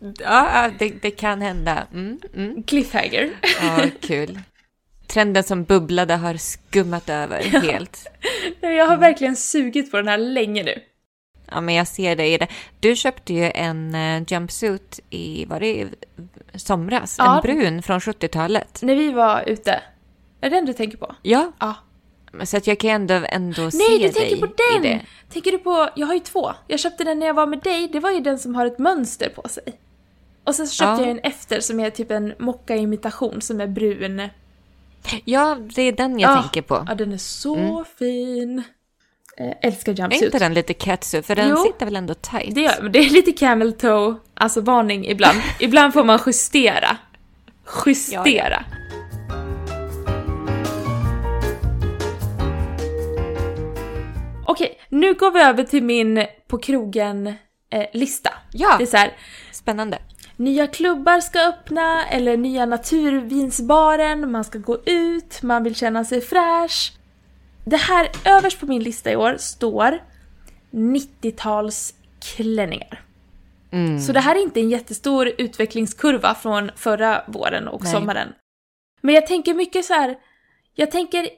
Ja, 0.00 0.48
ja 0.54 0.70
det, 0.78 1.02
det 1.02 1.10
kan 1.10 1.42
hända. 1.42 1.86
Mm, 1.92 2.18
mm. 2.36 2.62
Cliffhanger. 2.62 3.30
Ja, 3.62 3.78
kul. 4.00 4.38
Trenden 5.06 5.44
som 5.44 5.64
bubblade 5.64 6.14
har 6.14 6.36
skummat 6.36 7.08
över 7.08 7.42
helt. 7.42 8.06
Jag 8.60 8.86
har 8.86 8.96
verkligen 8.96 9.36
sugit 9.36 9.90
på 9.90 9.96
den 9.96 10.08
här 10.08 10.18
länge 10.18 10.62
nu. 10.62 10.74
Ja, 11.50 11.60
men 11.60 11.74
jag 11.74 11.88
ser 11.88 12.16
det 12.16 12.26
i 12.26 12.38
det. 12.38 12.46
Du 12.80 12.96
köpte 12.96 13.34
ju 13.34 13.50
en 13.54 13.94
eh, 13.94 14.22
jumpsuit 14.28 15.00
i, 15.10 15.44
var 15.44 15.60
det 15.60 15.66
i 15.74 15.86
somras? 16.54 17.16
Ja. 17.18 17.36
En 17.36 17.42
brun 17.42 17.82
från 17.82 17.98
70-talet. 18.00 18.78
När 18.82 18.94
vi 18.96 19.10
var 19.12 19.42
ute. 19.46 19.70
Är 20.40 20.50
det 20.50 20.56
den 20.56 20.66
du 20.66 20.72
tänker 20.72 20.98
på? 20.98 21.14
Ja, 21.22 21.52
Ja. 21.60 21.74
så 22.44 22.56
att 22.56 22.66
jag 22.66 22.78
kan 22.78 22.90
ändå, 22.90 23.20
ändå 23.28 23.70
se 23.70 23.78
Nej, 23.78 23.98
du 23.98 24.02
dig 24.08 24.12
tänker 24.12 24.46
på 24.46 24.52
den! 24.72 24.82
det. 24.82 25.00
Tänker 25.32 25.50
du 25.52 25.58
på, 25.58 25.88
jag 25.96 26.06
har 26.06 26.14
ju 26.14 26.20
två. 26.20 26.52
Jag 26.68 26.80
köpte 26.80 27.04
den 27.04 27.18
när 27.18 27.26
jag 27.26 27.34
var 27.34 27.46
med 27.46 27.58
dig, 27.60 27.88
det 27.88 28.00
var 28.00 28.10
ju 28.10 28.20
den 28.20 28.38
som 28.38 28.54
har 28.54 28.66
ett 28.66 28.78
mönster 28.78 29.28
på 29.28 29.48
sig. 29.48 29.62
Och 30.44 30.54
sen 30.54 30.66
så 30.68 30.74
köpte 30.74 31.02
Ja. 31.02 31.08
jag 31.08 31.10
en 31.10 31.18
efter 31.18 31.60
som 31.60 31.80
är 31.80 31.90
typ 31.90 32.10
en 32.10 32.34
mocka-imitation 32.38 33.40
som 33.40 33.60
är 33.60 33.66
brun. 33.66 34.28
Ja, 35.24 35.58
det 35.74 35.82
är 35.82 35.92
den 35.92 36.18
jag 36.18 36.30
Ja. 36.36 36.40
tänker 36.42 36.62
på. 36.62 36.84
Ja, 36.88 36.94
den 36.94 37.12
är 37.12 37.18
så 37.18 37.56
Mm. 37.56 37.84
fin. 37.98 38.62
Eh, 39.36 39.52
älskar 39.62 39.92
Är 39.92 39.96
jumpsuit. 39.96 40.22
inte 40.22 40.38
den 40.38 40.54
lite 40.54 40.74
catsuit? 40.74 41.26
För 41.26 41.36
den 41.36 41.48
Jo. 41.48 41.56
sitter 41.56 41.84
väl 41.86 41.96
ändå 41.96 42.14
tight? 42.14 42.54
Det, 42.54 42.78
men 42.82 42.92
det 42.92 42.98
är 42.98 43.10
lite 43.10 43.32
camel 43.32 43.72
toe, 43.72 44.14
alltså 44.34 44.60
varning 44.60 45.06
ibland. 45.06 45.38
ibland 45.60 45.92
får 45.92 46.04
man 46.04 46.18
justera. 46.26 46.96
Justera. 47.86 48.64
Okej, 54.46 54.78
nu 54.88 55.14
går 55.14 55.30
vi 55.30 55.40
över 55.40 55.64
till 55.64 55.82
min 55.82 56.26
på 56.48 56.58
krogen-lista. 56.58 58.30
Ja. 58.52 58.74
Det 58.78 58.84
är 58.84 58.86
så 58.86 58.96
här, 58.96 59.12
Spännande. 59.52 59.98
nya 60.36 60.66
klubbar 60.66 61.20
ska 61.20 61.40
öppna 61.48 62.06
eller 62.06 62.36
nya 62.36 62.66
naturvinsbaren, 62.66 64.30
man 64.32 64.44
ska 64.44 64.58
gå 64.58 64.78
ut, 64.86 65.42
man 65.42 65.64
vill 65.64 65.74
känna 65.74 66.04
sig 66.04 66.20
fräsch. 66.20 66.92
Det 67.64 67.76
här 67.76 68.10
överst 68.24 68.60
på 68.60 68.66
min 68.66 68.82
lista 68.82 69.12
i 69.12 69.16
år 69.16 69.36
står 69.38 69.98
90-talsklänningar. 70.70 72.98
Mm. 73.70 74.00
Så 74.00 74.12
det 74.12 74.20
här 74.20 74.36
är 74.36 74.42
inte 74.42 74.60
en 74.60 74.70
jättestor 74.70 75.32
utvecklingskurva 75.38 76.34
från 76.34 76.70
förra 76.76 77.24
våren 77.26 77.68
och 77.68 77.82
Nej. 77.82 77.92
sommaren. 77.92 78.32
Men 79.00 79.14
jag 79.14 79.26
tänker 79.26 79.54
mycket 79.54 79.84
så 79.84 79.94
här. 79.94 80.18
jag 80.74 80.90
tänker, 80.90 81.28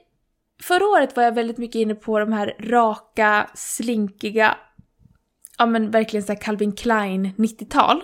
förra 0.61 0.85
året 0.85 1.15
var 1.15 1.23
jag 1.23 1.35
väldigt 1.35 1.57
mycket 1.57 1.75
inne 1.75 1.95
på 1.95 2.19
de 2.19 2.33
här 2.33 2.55
raka, 2.59 3.49
slinkiga, 3.53 4.57
ja 5.57 5.65
men 5.65 5.91
verkligen 5.91 6.23
så 6.23 6.35
Calvin 6.35 6.75
Klein 6.75 7.33
90-tal. 7.37 8.03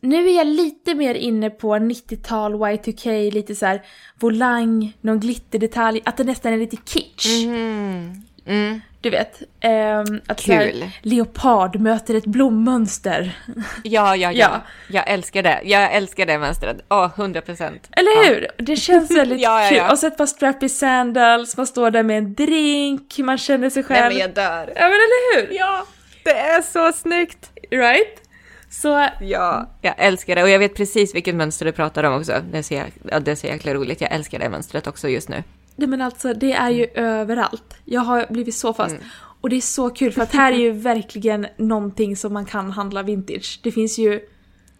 Nu 0.00 0.28
är 0.28 0.36
jag 0.36 0.46
lite 0.46 0.94
mer 0.94 1.14
inne 1.14 1.50
på 1.50 1.74
90-tal, 1.74 2.54
Y2K, 2.54 3.32
lite 3.32 3.54
så 3.54 3.66
här 3.66 3.82
volang, 4.18 4.96
någon 5.00 5.20
glitterdetalj, 5.20 6.00
att 6.04 6.16
det 6.16 6.24
nästan 6.24 6.52
är 6.52 6.56
lite 6.58 6.76
kitsch. 6.76 7.44
Mhm. 7.46 8.22
Mm. 8.46 8.80
Du 9.00 9.10
vet, 9.10 9.42
ehm, 9.60 10.20
att 10.26 10.40
så 10.40 10.52
här, 10.52 10.90
leopard 11.02 11.80
möter 11.80 12.14
ett 12.14 12.26
blommönster. 12.26 13.38
Ja, 13.82 14.16
ja, 14.16 14.32
ja, 14.32 14.32
Ja. 14.32 14.60
Jag 14.88 15.10
älskar 15.10 15.42
det. 15.42 15.60
Jag 15.64 15.94
älskar 15.94 16.26
det 16.26 16.38
mönstret. 16.38 16.84
Åh, 16.88 17.10
100 17.16 17.40
procent. 17.40 17.88
Eller 17.92 18.28
hur? 18.28 18.46
Det 18.56 18.76
känns 18.76 19.10
väldigt 19.10 19.40
Ja, 19.42 19.62
ja, 19.62 19.68
kul. 19.68 19.78
ja. 19.78 19.92
Och 19.92 19.98
så 19.98 20.06
ett 20.06 20.16
par 20.16 20.26
strappy 20.26 20.68
sandals, 20.68 21.56
man 21.56 21.66
står 21.66 21.90
där 21.90 22.02
med 22.02 22.18
en 22.18 22.34
drink, 22.34 23.18
man 23.18 23.38
känner 23.38 23.70
sig 23.70 23.82
själv. 23.82 24.34
dör. 24.34 24.72
Ja 24.76 24.82
men 24.82 24.92
eller 24.92 25.34
hur? 25.36 25.56
Ja, 25.56 25.86
det 26.24 26.30
är 26.38 26.62
så 26.62 26.92
snyggt. 26.92 27.50
Right? 27.70 28.22
Så 28.70 29.08
Ja, 29.20 29.70
jag 29.80 29.94
älskar 29.98 30.34
det. 30.36 30.42
Och 30.42 30.48
jag 30.48 30.58
vet 30.58 30.74
precis 30.74 31.14
vilket 31.14 31.34
mönster 31.34 31.64
du 31.66 31.72
pratar 31.72 32.04
om 32.04 32.14
också. 32.20 32.42
Det 32.52 32.58
är 32.58 32.62
så, 32.62 32.74
ja, 33.10 33.20
det 33.20 33.30
är 33.30 33.34
så 33.34 33.46
jäkla 33.46 33.74
roligt. 33.74 34.00
Jag 34.00 34.12
älskar 34.12 34.38
det 34.38 34.48
mönstret 34.48 34.86
också 34.86 35.08
just 35.08 35.28
nu. 35.28 35.42
Nej 35.76 35.88
men 35.88 36.02
alltså 36.02 36.34
det 36.34 36.52
är 36.52 36.70
ju 36.70 36.86
överallt. 36.94 37.74
Jag 37.84 38.00
har 38.00 38.26
blivit 38.30 38.54
så 38.54 38.74
fast. 38.74 38.94
Mm. 38.94 39.06
Och 39.40 39.50
det 39.50 39.56
är 39.56 39.60
så 39.60 39.90
kul 39.90 40.12
för 40.12 40.22
att 40.22 40.32
här 40.32 40.52
är 40.52 40.56
ju 40.56 40.70
verkligen 40.92 41.46
någonting 41.56 42.16
som 42.16 42.32
man 42.32 42.46
kan 42.46 42.70
handla 42.70 43.02
vintage. 43.02 43.60
Det 43.62 43.72
finns 43.72 43.98
ju 43.98 44.20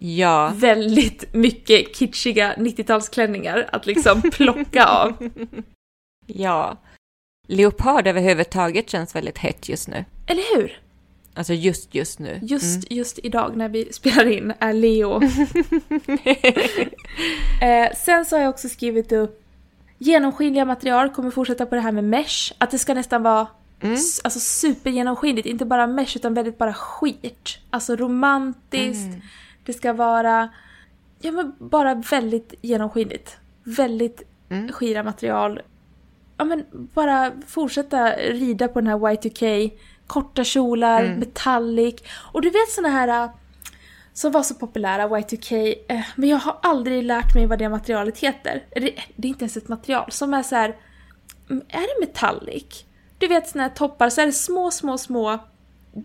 Ja, 0.02 0.52
väldigt 0.54 1.34
mycket 1.34 1.96
kitschiga 1.96 2.54
90-talsklänningar 2.54 3.68
att 3.72 3.86
liksom 3.86 4.22
plocka 4.32 4.84
av. 4.84 5.30
ja. 6.26 6.76
Leopard 7.48 8.06
överhuvudtaget 8.06 8.90
känns 8.90 9.14
väldigt 9.14 9.38
hett 9.38 9.68
just 9.68 9.88
nu. 9.88 10.04
Eller 10.26 10.56
hur? 10.56 10.80
Alltså 11.34 11.52
just 11.52 11.94
just 11.94 12.18
nu. 12.18 12.38
Just, 12.42 12.90
just 12.92 13.18
idag 13.22 13.56
när 13.56 13.68
vi 13.68 13.92
spelar 13.92 14.26
in 14.26 14.52
är 14.58 14.72
Leo. 14.72 15.20
eh, 17.62 17.96
sen 17.96 18.24
så 18.24 18.36
har 18.36 18.42
jag 18.42 18.50
också 18.50 18.68
skrivit 18.68 19.12
upp 19.12 19.42
genomskinliga 19.98 20.64
material, 20.64 21.10
kommer 21.10 21.30
fortsätta 21.30 21.66
på 21.66 21.74
det 21.74 21.80
här 21.80 21.92
med 21.92 22.04
mesh. 22.04 22.52
Att 22.58 22.70
det 22.70 22.78
ska 22.78 22.94
nästan 22.94 23.22
vara 23.22 23.46
Mm. 23.82 23.92
alltså 24.24 24.40
supergenomskinligt, 24.40 25.46
inte 25.48 25.64
bara 25.64 25.86
mesh 25.86 26.16
utan 26.16 26.34
väldigt 26.34 26.58
bara 26.58 26.74
skit. 26.74 27.58
Alltså 27.70 27.96
romantiskt, 27.96 29.06
Mm. 29.06 29.20
det 29.64 29.72
ska 29.72 29.92
vara 29.92 30.48
ja 31.20 31.32
men 31.32 31.52
bara 31.58 31.94
väldigt 31.94 32.54
genomskinligt. 32.62 33.36
Väldigt 33.64 34.22
Mm. 34.50 34.72
skira 34.72 35.02
material. 35.02 35.60
Ja 36.38 36.44
men 36.44 36.64
bara 36.70 37.32
fortsätta 37.46 38.10
rida 38.16 38.68
på 38.68 38.80
den 38.80 38.86
här 38.86 38.96
Y2K, 38.98 39.70
korta 40.10 40.44
kjolar, 40.44 41.04
Mm. 41.04 41.18
metallic. 41.18 41.94
Och 42.32 42.42
du 42.42 42.50
vet 42.50 42.68
såna 42.70 42.88
här 42.88 43.08
äh, 43.24 43.30
som 44.12 44.32
var 44.32 44.42
så 44.42 44.54
populära, 44.54 45.08
Y2K, 45.08 45.74
eh, 45.88 46.00
men 46.16 46.28
jag 46.28 46.36
har 46.36 46.56
aldrig 46.62 47.02
lärt 47.04 47.34
mig 47.34 47.46
vad 47.46 47.58
det 47.58 47.68
materialet 47.68 48.18
heter. 48.18 48.62
Det, 48.74 48.80
det 49.16 49.28
är 49.28 49.30
inte 49.30 49.44
ens 49.44 49.56
ett 49.56 49.68
material, 49.68 50.12
som 50.12 50.34
är 50.34 50.42
så 50.42 50.54
här. 50.56 50.76
mm, 51.50 51.62
är 51.68 51.80
det 51.80 52.06
metallic? 52.06 52.84
Du 53.18 53.26
vet 53.28 53.48
såna 53.48 53.62
här 53.64 53.70
toppar, 53.70 54.10
så 54.10 54.20
är 54.20 54.26
det 54.26 54.32
små, 54.32 54.70
små, 54.70 54.98
små 54.98 55.38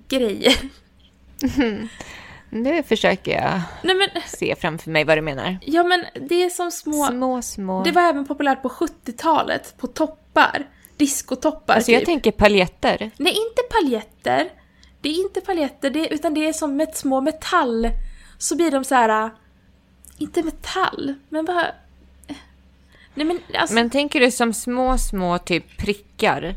grejer. 0.08 0.56
Nu 2.50 2.84
försöker 2.84 3.32
jag 3.32 3.62
Nej 3.84 3.96
men, 3.96 4.10
se 4.26 4.56
framför 4.56 4.92
mig 4.92 5.04
vad 5.04 5.18
du 5.18 5.22
menar. 5.22 5.58
ja 5.62 5.84
men 5.84 6.06
det 6.30 6.44
är 6.44 6.50
som 6.50 6.72
små... 6.72 7.06
Små, 7.06 7.42
små. 7.42 7.84
Det 7.84 7.92
var 7.92 8.02
även 8.02 8.26
populärt 8.26 8.62
på 8.62 8.70
70-talet, 8.70 9.76
på 9.78 9.88
toppar. 9.88 10.66
Diskotoppar 10.98 11.76
Alltså 11.76 11.92
jag 11.92 12.00
typ. 12.02 12.06
tänker 12.06 12.32
paljetter. 12.32 13.12
Nej, 13.18 13.34
inte 13.34 13.62
paljetter. 13.70 14.50
Det 15.02 15.10
är 15.10 15.22
inte 15.22 15.42
paljetter, 15.42 15.90
det, 15.90 16.08
utan 16.14 16.34
det 16.34 16.48
är 16.48 16.54
som 16.54 16.76
med 16.76 16.96
små 16.96 17.22
metall. 17.22 17.90
Så 18.38 18.56
blir 18.56 18.72
de 18.72 18.84
så 18.84 18.96
här. 18.96 19.26
äh, 19.26 19.30
Inte 20.18 20.44
metall, 20.44 21.14
men 21.30 21.46
bara... 21.46 21.66
Nej 23.14 23.26
men 23.28 23.40
alltså... 23.54 23.76
Men 23.76 23.90
tänker 23.90 24.20
du 24.20 24.32
som 24.32 24.54
små, 24.54 24.98
små 24.98 25.38
typ 25.38 25.78
prickar? 25.78 26.56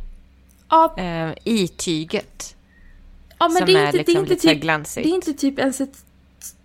Ja, 0.69 0.95
eh, 0.99 1.33
i 1.45 1.69
tyget. 1.69 2.57
ja 3.39 3.49
men 3.49 3.57
som 3.57 3.67
det 3.67 3.73
är, 3.73 3.77
är 3.79 3.87
inte, 3.87 3.93
det, 3.93 3.99
liksom 3.99 4.17
är 4.17 4.21
inte 4.21 4.33
lite 4.35 4.49
typ, 4.49 4.61
glansigt. 4.63 5.05
det 5.07 5.11
är 5.11 5.15
inte 5.15 5.33
typ 5.35 5.59
ens 5.59 5.81
ett 5.81 6.05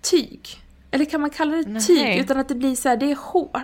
tyg. 0.02 0.62
Eller 0.92 1.06
kan 1.06 1.22
man 1.22 1.30
kalla 1.30 1.56
det 1.56 1.68
Nej. 1.70 1.82
tyg? 1.82 2.18
Utan 2.18 2.40
att 2.40 2.48
det 2.48 2.56
blir 2.56 2.76
så 2.76 2.90
här, 2.90 2.98
det 2.98 3.12
är 3.12 3.16
hårt. 3.16 3.58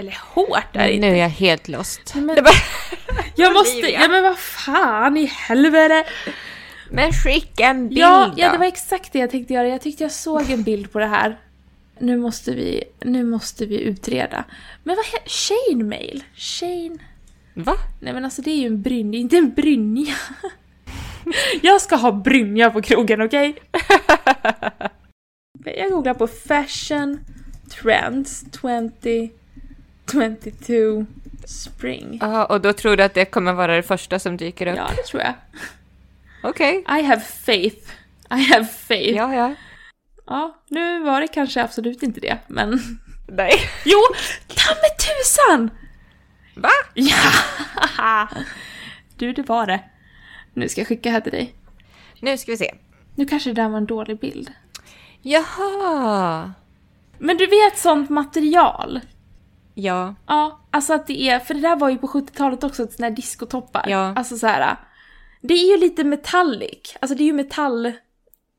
Eller 0.00 0.18
hårt 0.34 0.76
är 0.76 0.86
det 0.86 0.92
inte. 0.94 1.06
Nu 1.06 1.12
är 1.14 1.18
jag 1.20 1.28
helt 1.28 1.68
lost. 1.68 2.14
Men- 2.14 2.26
bara, 2.26 2.44
Jag 3.36 3.52
måste, 3.52 3.92
ja 3.92 4.08
men 4.08 4.22
vad 4.22 4.38
fan 4.38 5.16
i 5.16 5.24
helvete! 5.26 6.04
men 6.90 7.12
skicka 7.12 7.64
en 7.66 7.88
bild 7.88 8.00
Ja, 8.00 8.34
ja, 8.36 8.46
då. 8.46 8.52
det 8.52 8.58
var 8.58 8.66
exakt 8.66 9.12
det 9.12 9.18
jag 9.18 9.30
tänkte 9.30 9.54
göra. 9.54 9.68
Jag 9.68 9.80
tyckte 9.80 10.04
jag 10.04 10.12
såg 10.12 10.50
en 10.50 10.62
bild 10.62 10.92
på 10.92 10.98
det 10.98 11.06
här. 11.06 11.38
Nu 11.98 12.16
måste 12.16 12.54
vi, 12.54 12.84
nu 13.04 13.24
måste 13.24 13.66
vi 13.66 13.80
utreda. 13.80 14.44
Men 14.84 14.96
vad 14.96 15.06
heter 15.06 15.28
Shane 15.30 15.84
mail? 15.84 16.24
Shane? 16.34 16.98
Va? 17.54 17.74
Nej 18.00 18.12
men 18.12 18.24
alltså 18.24 18.42
det 18.42 18.50
är 18.50 18.56
ju 18.56 18.66
en 18.66 18.82
brynja, 18.82 19.18
inte 19.18 19.36
en 19.36 19.50
brynja. 19.54 20.14
Jag 21.62 21.80
ska 21.80 21.96
ha 21.96 22.12
brynja 22.12 22.70
på 22.70 22.82
krogen, 22.82 23.20
okej? 23.22 23.54
Jag 25.64 25.90
googlar 25.90 26.14
på 26.14 26.26
fashion 26.26 27.20
trends 27.82 28.44
2022 30.12 31.06
spring. 31.44 32.18
Ja, 32.20 32.44
och 32.44 32.60
då 32.60 32.72
tror 32.72 32.96
du 32.96 33.02
att 33.02 33.14
det 33.14 33.24
kommer 33.24 33.52
vara 33.52 33.76
det 33.76 33.82
första 33.82 34.18
som 34.18 34.36
dyker 34.36 34.66
upp? 34.66 34.76
Ja, 34.76 34.90
det 34.96 35.02
tror 35.02 35.22
jag. 35.22 35.34
Okej. 36.42 36.84
I 36.88 37.02
have 37.02 37.20
faith. 37.20 37.90
I 38.30 38.52
have 38.52 38.64
faith. 38.64 39.16
Ja, 39.16 39.34
ja. 39.34 39.54
Ja, 40.26 40.62
nu 40.68 41.04
var 41.04 41.20
det 41.20 41.28
kanske 41.28 41.62
absolut 41.62 42.02
inte 42.02 42.20
det, 42.20 42.38
men... 42.46 42.80
Nej. 43.28 43.52
Jo! 43.84 43.98
Ta 44.48 44.74
med 44.74 44.98
tusan! 44.98 45.70
Va? 46.54 46.70
Ja! 46.94 48.28
Du, 49.16 49.32
det 49.32 49.48
var 49.48 49.66
det. 49.66 49.80
Nu 50.54 50.68
ska 50.68 50.80
jag 50.80 50.88
skicka 50.88 51.10
här 51.10 51.20
till 51.20 51.32
dig. 51.32 51.54
Nu 52.20 52.38
ska 52.38 52.52
vi 52.52 52.56
se. 52.58 52.74
Nu 53.14 53.26
kanske 53.26 53.50
det 53.50 53.62
där 53.62 53.68
var 53.68 53.78
en 53.78 53.86
dålig 53.86 54.20
bild. 54.20 54.52
Jaha. 55.22 56.52
Men 57.18 57.36
du 57.36 57.46
vet 57.46 57.78
sånt 57.78 58.10
material? 58.10 59.00
Ja. 59.80 60.14
Ja, 60.26 60.60
alltså 60.70 60.92
att 60.94 61.06
det 61.06 61.28
är, 61.28 61.38
för 61.38 61.54
det 61.54 61.60
där 61.60 61.76
var 61.76 61.88
ju 61.90 61.98
på 61.98 62.06
70-talet 62.06 62.64
också, 62.64 62.86
såna 62.90 63.08
här 63.08 63.14
diskotoppar. 63.16 63.84
Ja. 63.88 64.12
Alltså 64.16 64.36
så 64.38 64.46
här. 64.46 64.76
Det 65.42 65.54
är 65.54 65.70
ju 65.70 65.76
lite 65.80 66.04
metallic, 66.04 66.96
alltså 67.00 67.16
det 67.16 67.22
är 67.22 67.26
ju 67.26 67.32
metall... 67.32 67.92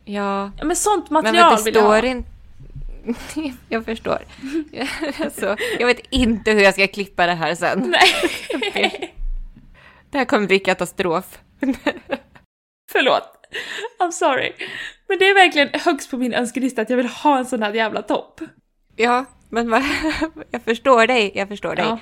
Ja. 0.05 0.51
Ja, 0.57 0.65
men 0.65 0.75
sånt 0.75 1.09
Men 1.09 1.23
material 1.23 1.55
det 1.57 1.63
vill 1.63 1.75
jag 1.75 1.81
ha. 1.83 1.97
står 1.97 2.05
inte... 2.05 2.29
Jag 3.69 3.85
förstår. 3.85 4.19
alltså, 5.23 5.55
jag 5.79 5.87
vet 5.87 5.99
inte 6.09 6.51
hur 6.51 6.61
jag 6.61 6.73
ska 6.73 6.87
klippa 6.87 7.25
det 7.25 7.33
här 7.33 7.55
sen. 7.55 7.95
Nej, 8.73 9.15
Det 10.11 10.17
här 10.17 10.25
kommer 10.25 10.47
bli 10.47 10.59
katastrof. 10.59 11.39
förlåt. 12.91 13.23
I'm 13.99 14.11
sorry. 14.11 14.53
Men 15.07 15.19
det 15.19 15.29
är 15.29 15.33
verkligen 15.35 15.69
högst 15.73 16.11
på 16.11 16.17
min 16.17 16.33
önskelista 16.33 16.81
att 16.81 16.89
jag 16.89 16.97
vill 16.97 17.07
ha 17.07 17.37
en 17.37 17.45
sån 17.45 17.63
här 17.63 17.73
jävla 17.73 18.01
topp. 18.01 18.41
Ja, 18.95 19.25
men 19.51 19.69
jag 20.51 20.61
förstår 20.61 21.07
dig. 21.07 21.31
Jag 21.35 21.47
förstår 21.47 21.75
dig. 21.75 21.85
Ja. 21.85 21.99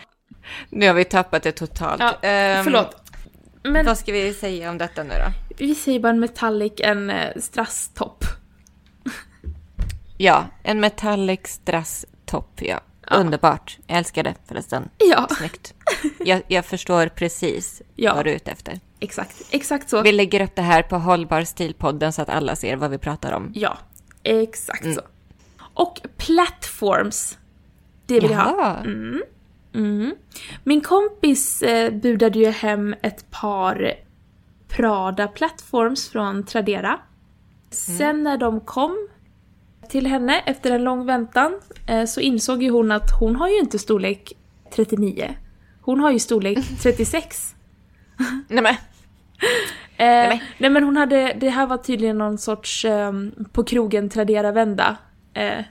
Nu 0.69 0.87
har 0.87 0.93
vi 0.93 1.03
tappat 1.05 1.43
det 1.43 1.51
totalt. 1.51 1.99
Ja, 2.01 2.15
Ehm, 2.21 2.63
förlåt. 2.63 2.95
Men 3.63 3.85
Vad 3.85 3.97
ska 3.97 4.11
vi 4.11 4.33
säga 4.33 4.69
om 4.69 4.77
detta 4.77 5.03
nu 5.03 5.09
då? 5.09 5.55
vi 5.57 5.75
säger 5.75 5.99
bara 5.99 6.09
en 6.09 6.19
metallic, 6.19 6.73
en 6.77 7.09
eh, 7.09 7.29
strasstopp. 7.37 8.23
Ja, 10.17 10.45
en 10.63 10.79
metallic 10.79 11.39
strass-topp, 11.47 12.61
ja. 12.61 12.79
Underbart. 13.11 13.77
Jag 13.87 13.97
älskar 13.97 14.23
det 14.23 14.35
förresten. 14.47 14.89
Ja, 14.97 15.27
Snyggt. 15.37 15.73
Jag, 16.19 16.41
jag 16.47 16.65
förstår 16.65 17.07
precis 17.07 17.81
Ja. 17.95 18.15
vad 18.15 18.25
du 18.25 18.31
är 18.31 18.35
ute 18.35 18.51
efter. 18.51 18.79
exakt. 18.99 19.35
Exakt 19.51 19.89
så. 19.89 20.01
Vi 20.01 20.11
lägger 20.11 20.41
upp 20.41 20.55
det 20.55 20.61
här 20.61 20.81
på 20.83 20.97
Hållbar 20.97 21.43
stilpodden 21.43 22.13
så 22.13 22.21
att 22.21 22.29
alla 22.29 22.55
ser 22.55 22.75
vad 22.75 22.91
vi 22.91 22.97
pratar 22.97 23.31
om. 23.31 23.51
Ja, 23.55 23.77
exakt 24.23 24.83
Mm. 24.83 24.95
så. 24.95 25.01
Och 25.79 26.01
platforms. 26.17 27.37
Det 28.05 28.19
vill 28.19 28.31
jag 28.31 28.37
ha. 28.37 28.55
Jaha. 28.57 28.77
Mm. 29.73 30.15
Min 30.63 30.81
kompis 30.81 31.61
eh, 31.61 31.93
budade 31.93 32.39
ju 32.39 32.49
hem 32.49 32.95
ett 33.01 33.31
par 33.31 33.93
Prada 34.67 35.27
platforms 35.27 36.09
från 36.09 36.45
Tradera. 36.45 36.99
Sen 37.69 38.23
när 38.23 38.37
de 38.37 38.59
kom 38.59 39.07
till 39.89 40.07
henne 40.07 40.39
efter 40.45 40.71
en 40.71 40.83
lång 40.83 41.05
väntan 41.05 41.59
eh, 41.87 42.05
så 42.05 42.21
insåg 42.21 42.63
ju 42.63 42.69
hon 42.69 42.91
att 42.91 43.11
hon 43.19 43.35
har 43.35 43.49
ju 43.49 43.59
inte 43.59 43.79
storlek 43.79 44.33
39. 44.75 45.35
Hon 45.81 45.99
har 45.99 46.11
ju 46.11 46.19
storlek 46.19 46.57
36. 46.81 47.55
Nej 48.47 48.63
men, 48.63 48.75
Eh, 49.97 50.39
nej 50.57 50.69
men 50.69 50.83
hon 50.83 50.97
hade, 50.97 51.33
det 51.39 51.49
här 51.49 51.67
var 51.67 51.77
tydligen 51.77 52.17
någon 52.17 52.37
sorts 52.37 52.85
ehm, 52.85 53.31
på 53.51 53.63
krogen 53.63 54.09
Tradera-vända. 54.09 54.97
Eh, 55.39 55.63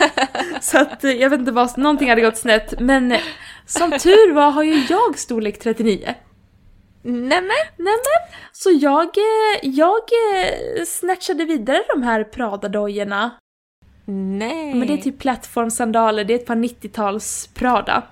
så 0.60 0.78
att 0.78 1.04
eh, 1.04 1.10
jag 1.10 1.30
vet 1.30 1.40
inte 1.40 1.52
vad, 1.52 1.78
någonting 1.78 2.08
hade 2.08 2.20
gått 2.20 2.36
snett. 2.36 2.80
Men 2.80 3.12
eh, 3.12 3.20
som 3.66 3.90
tur 3.90 4.32
var 4.32 4.50
har 4.50 4.62
ju 4.62 4.84
jag 4.88 5.18
storlek 5.18 5.58
39. 5.58 6.14
nej 7.02 7.40
men. 7.40 7.50
Nämen, 7.76 8.30
så 8.52 8.70
jag, 8.80 9.08
jag 9.62 10.00
snatchade 10.86 11.44
vidare 11.44 11.82
de 11.94 12.02
här 12.02 12.24
Prada-dojorna. 12.24 13.30
Nej. 14.04 14.74
Men 14.74 14.88
det 14.88 14.92
är 14.92 14.96
typ 14.96 15.18
plattformsandaler, 15.18 16.24
det 16.24 16.34
är 16.34 16.38
ett 16.38 16.46
par 16.46 16.56
90-tals 16.56 17.50
Prada. 17.54 18.02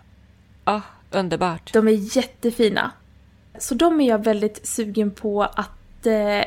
Åh, 0.66 0.80
underbart. 1.10 1.72
De 1.72 1.88
är 1.88 2.16
jättefina. 2.16 2.90
Så 3.58 3.74
de 3.74 4.00
är 4.00 4.08
jag 4.08 4.24
väldigt 4.24 4.66
sugen 4.66 5.10
på 5.10 5.42
att... 5.42 6.06
Eh, 6.06 6.44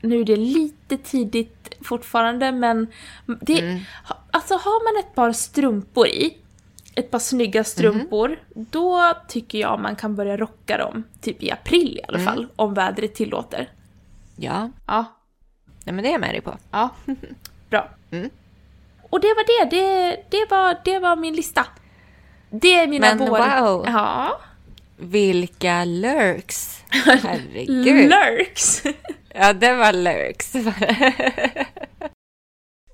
nu 0.00 0.20
är 0.20 0.24
det 0.24 0.36
lite 0.36 0.96
tidigt 0.96 1.76
fortfarande 1.82 2.52
men... 2.52 2.86
Det, 3.40 3.58
Mm. 3.60 3.80
Alltså 4.30 4.54
har 4.54 4.94
man 4.94 5.04
ett 5.04 5.14
par 5.14 5.32
strumpor 5.32 6.06
i, 6.06 6.36
ett 6.94 7.10
par 7.10 7.18
snygga 7.18 7.64
strumpor, 7.64 8.38
då 8.54 9.12
tycker 9.28 9.58
jag 9.58 9.80
man 9.80 9.96
kan 9.96 10.16
börja 10.16 10.36
rocka 10.36 10.78
dem. 10.78 11.04
Typ 11.20 11.42
i 11.42 11.50
april 11.50 12.00
i 12.02 12.06
alla 12.08 12.18
fall, 12.18 12.46
om 12.56 12.74
vädret 12.74 13.14
tillåter. 13.14 13.68
Ja, 14.36 14.70
Ja, 14.86 15.04
nej, 15.84 15.94
men 15.94 16.02
det 16.02 16.08
är 16.08 16.12
jag 16.12 16.20
med 16.20 16.34
dig 16.34 16.40
på. 16.40 16.56
ja. 16.70 16.90
Bra. 17.70 17.88
Mm. 18.10 18.30
Och 19.10 19.20
det 19.20 19.28
var 19.28 19.64
det. 19.64 19.76
det. 19.76 20.16
Det 20.30 20.50
var, 20.50 20.76
det 20.84 20.98
var 20.98 21.16
min 21.16 21.34
lista. 21.34 21.66
Det 22.50 22.74
är 22.74 22.86
mina 22.86 23.14
Men 23.14 23.18
vår... 23.18 23.38
wow. 23.38 23.84
Ja. 23.86 24.40
Vilka 24.96 25.84
lurks. 25.84 26.84
Herregud. 26.88 28.10
Lurks! 28.10 28.82
Ja, 29.40 29.52
det 29.52 29.74
var 29.74 29.92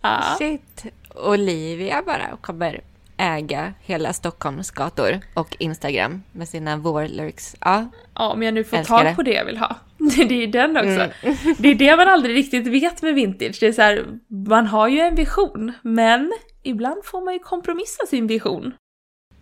ja. 0.03 0.37
Shit. 0.39 0.85
Olivia 1.15 2.03
bara 2.07 2.37
kommer 2.41 2.81
äga 3.17 3.75
hela 3.81 4.13
Stockholms 4.13 4.71
gator 4.71 5.21
och 5.35 5.57
Instagram 5.59 6.23
med 6.33 6.49
sina 6.49 6.77
vårlurks. 6.77 7.57
Ja, 7.61 7.87
Ja, 8.15 8.33
om 8.33 8.43
jag 8.43 8.55
nu 8.55 8.65
får 8.65 8.77
Älskar 8.77 8.97
tag 8.97 9.07
det. 9.07 9.15
på 9.15 9.23
det 9.23 9.33
jag 9.33 9.45
vill 9.45 9.59
ha. 9.59 9.77
Det 9.99 10.23
är 10.23 10.33
ju 10.33 10.47
den 10.47 10.77
också. 10.77 10.89
Mm. 10.89 11.11
Det 11.59 11.69
är 11.69 11.75
det 11.75 11.97
man 11.97 12.09
aldrig 12.09 12.37
riktigt 12.37 12.67
vet 12.67 13.03
med 13.03 13.15
vintage. 13.15 13.57
Det 13.61 13.67
är 13.67 13.73
så 13.73 13.83
här, 13.83 14.05
man 14.49 14.67
har 14.67 14.89
ju 14.89 15.01
en 15.01 15.15
vision, 15.15 15.73
men 15.83 16.33
ibland 16.63 17.05
får 17.05 17.25
man 17.25 17.35
ju 17.35 17.41
kompromissa 17.41 18.07
sin 18.07 18.27
vision. 18.27 18.73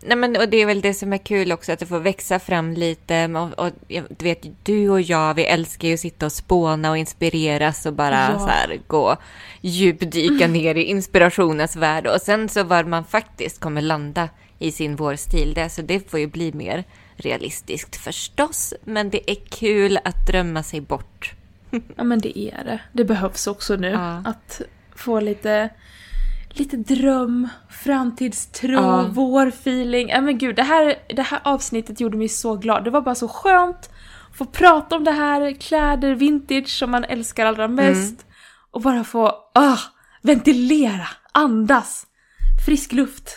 Nej, 0.05 0.17
men, 0.17 0.37
och 0.37 0.49
det 0.49 0.57
är 0.57 0.65
väl 0.65 0.81
det 0.81 0.93
som 0.93 1.13
är 1.13 1.17
kul 1.17 1.51
också, 1.51 1.71
att 1.71 1.79
det 1.79 1.85
får 1.85 1.99
växa 1.99 2.39
fram 2.39 2.73
lite. 2.73 3.25
Och, 3.25 3.65
och, 3.65 3.71
du 3.87 4.25
vet, 4.25 4.45
du 4.63 4.89
och 4.89 5.01
jag, 5.01 5.33
vi 5.33 5.45
älskar 5.45 5.87
ju 5.87 5.93
att 5.93 5.99
sitta 5.99 6.25
och 6.25 6.31
spåna 6.31 6.89
och 6.91 6.97
inspireras 6.97 7.85
och 7.85 7.93
bara 7.93 8.29
Ja. 8.33 8.39
så 8.39 8.47
här 8.47 8.79
gå 8.87 9.17
djupdyka 9.61 10.47
ner 10.47 10.75
i 10.75 10.83
inspirationens 10.83 11.75
värld. 11.75 12.07
Och 12.07 12.21
sen 12.21 12.49
så 12.49 12.63
var 12.63 12.83
man 12.83 13.05
faktiskt 13.05 13.59
kommer 13.59 13.81
landa 13.81 14.29
i 14.59 14.71
sin 14.71 14.95
vårstil, 14.95 15.53
det, 15.53 15.69
så 15.69 15.81
det 15.81 16.09
får 16.11 16.19
ju 16.19 16.27
bli 16.27 16.53
mer 16.53 16.83
realistiskt 17.15 17.95
förstås. 17.95 18.73
Men 18.83 19.09
det 19.09 19.31
är 19.31 19.35
kul 19.49 19.99
att 20.03 20.27
drömma 20.27 20.63
sig 20.63 20.81
bort. 20.81 21.33
Ja, 21.95 22.03
men 22.03 22.19
det 22.19 22.39
är 22.39 22.63
det. 22.63 22.79
Det 22.91 23.03
behövs 23.05 23.47
också 23.47 23.75
nu. 23.75 23.89
Ja. 23.89 24.21
Att 24.25 24.61
få 24.95 25.19
lite, 25.19 25.69
lite 26.53 26.77
dröm, 26.77 27.47
framtidstro, 27.83 28.73
Ja. 28.73 29.07
vårfeeling. 29.11 30.09
Ja, 30.09 30.21
men 30.21 30.37
gud, 30.37 30.55
det 30.55 30.63
här, 30.63 30.95
det 31.15 31.21
här 31.21 31.39
avsnittet 31.43 31.99
gjorde 31.99 32.17
mig 32.17 32.29
så 32.29 32.55
glad. 32.55 32.83
Det 32.83 32.89
var 32.89 33.01
bara 33.01 33.15
så 33.15 33.27
skönt 33.27 33.89
att 34.31 34.37
få 34.37 34.45
prata 34.45 34.95
om 34.95 35.03
det 35.03 35.11
här, 35.11 35.51
kläder, 35.59 36.15
vintage 36.15 36.67
som 36.69 36.91
man 36.91 37.03
älskar 37.03 37.45
allra 37.45 37.67
mest. 37.67 38.25
Och 38.71 38.81
bara 38.81 39.03
få 39.03 39.27
ah, 39.53 39.77
ventilera, 40.21 41.07
andas, 41.31 42.05
frisk 42.65 42.91
luft. 42.91 43.29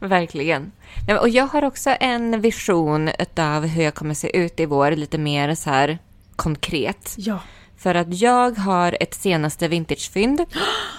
Verkligen. 0.00 0.72
Och 1.20 1.28
jag 1.28 1.46
har 1.46 1.64
också 1.64 1.96
en 2.00 2.40
vision 2.40 3.10
av 3.38 3.66
hur 3.66 3.82
jag 3.82 3.94
kommer 3.94 4.14
se 4.14 4.36
ut 4.36 4.60
i 4.60 4.66
vår, 4.66 4.90
lite 4.90 5.18
mer 5.18 5.54
så 5.54 5.70
här 5.70 5.98
konkret. 6.36 7.14
Ja. 7.18 7.38
För 7.78 7.94
att 7.94 8.20
jag 8.20 8.58
har 8.58 8.96
ett 9.00 9.14
senaste 9.14 9.68
vintagefynd 9.68 10.40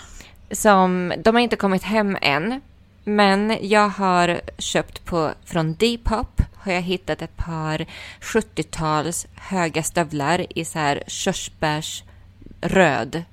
som, 0.52 1.14
de 1.18 1.36
har 1.36 1.42
inte 1.42 1.56
kommit 1.56 1.84
hem 1.84 2.18
än, 2.22 2.62
men 3.04 3.58
jag 3.62 3.90
har 3.90 4.42
köpt 4.58 5.06
på, 5.06 5.32
från 5.46 5.74
Depop 5.74 6.42
har 6.56 6.74
jag 6.74 6.82
hittat 6.82 7.22
ett 7.22 7.38
par 7.38 7.86
70-tals 8.22 9.28
höga 9.36 9.84
stövlar 9.84 10.58
i 10.58 10.66
så 10.66 10.80
här 10.80 11.04
körsbärsröd 11.08 13.24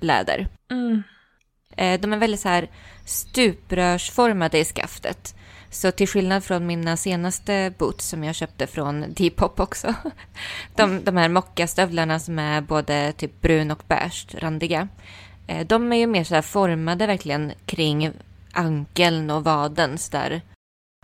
läder. 0.00 0.48
Mm. 0.70 1.02
Eh, 1.76 2.00
de 2.00 2.12
är 2.12 2.16
väldigt 2.16 2.40
så 2.40 2.48
här 2.48 2.68
stuprörsformade 3.04 4.58
i 4.58 4.64
skaftet. 4.64 5.34
Så 5.70 5.90
till 5.90 6.08
skillnad 6.08 6.44
från 6.44 6.66
mina 6.66 6.96
senaste 6.96 7.72
boots 7.78 8.08
som 8.08 8.24
jag 8.24 8.34
köpte 8.34 8.66
från 8.66 9.14
Depop 9.14 9.60
också. 9.60 9.94
De, 10.76 11.04
de 11.04 11.16
här 11.16 11.28
mockastövlarna 11.28 12.18
som 12.18 12.38
är 12.38 12.60
både 12.60 13.12
typ 13.12 13.40
brun 13.40 13.70
och 13.70 13.82
beige, 13.88 14.26
randiga. 14.34 14.88
Eh, 15.50 15.66
de 15.66 15.92
är 15.92 15.96
ju 15.96 16.06
mer 16.06 16.24
så 16.24 16.34
här 16.34 16.42
formade 16.42 17.06
verkligen 17.06 17.52
kring 17.66 18.10
ankeln 18.52 19.30
och 19.30 19.44
vaden. 19.44 19.98
Så 19.98 20.12
där 20.12 20.40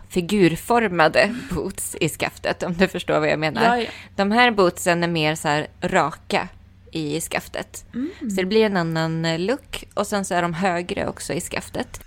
figurformade 0.09 1.35
boots 1.51 1.95
i 2.01 2.09
skaftet 2.09 2.63
om 2.63 2.73
du 2.73 2.87
förstår 2.87 3.19
vad 3.19 3.29
jag 3.29 3.39
menar. 3.39 3.63
Ja, 3.63 3.77
ja. 3.83 3.89
De 4.15 4.31
här 4.31 4.51
bootsen 4.51 5.03
är 5.03 5.07
mer 5.07 5.35
så 5.35 5.65
raka 5.81 6.47
i 6.91 7.21
skaftet. 7.21 7.85
Mm. 7.93 8.11
Så 8.19 8.35
det 8.35 8.45
blir 8.45 8.65
en 8.65 8.77
annan 8.77 9.25
eh, 9.25 9.39
look 9.39 9.83
och 9.93 10.07
sen 10.07 10.25
så 10.25 10.35
är 10.35 10.41
de 10.41 10.53
högre 10.53 11.07
också 11.07 11.33
i 11.33 11.41
skaftet. 11.41 11.99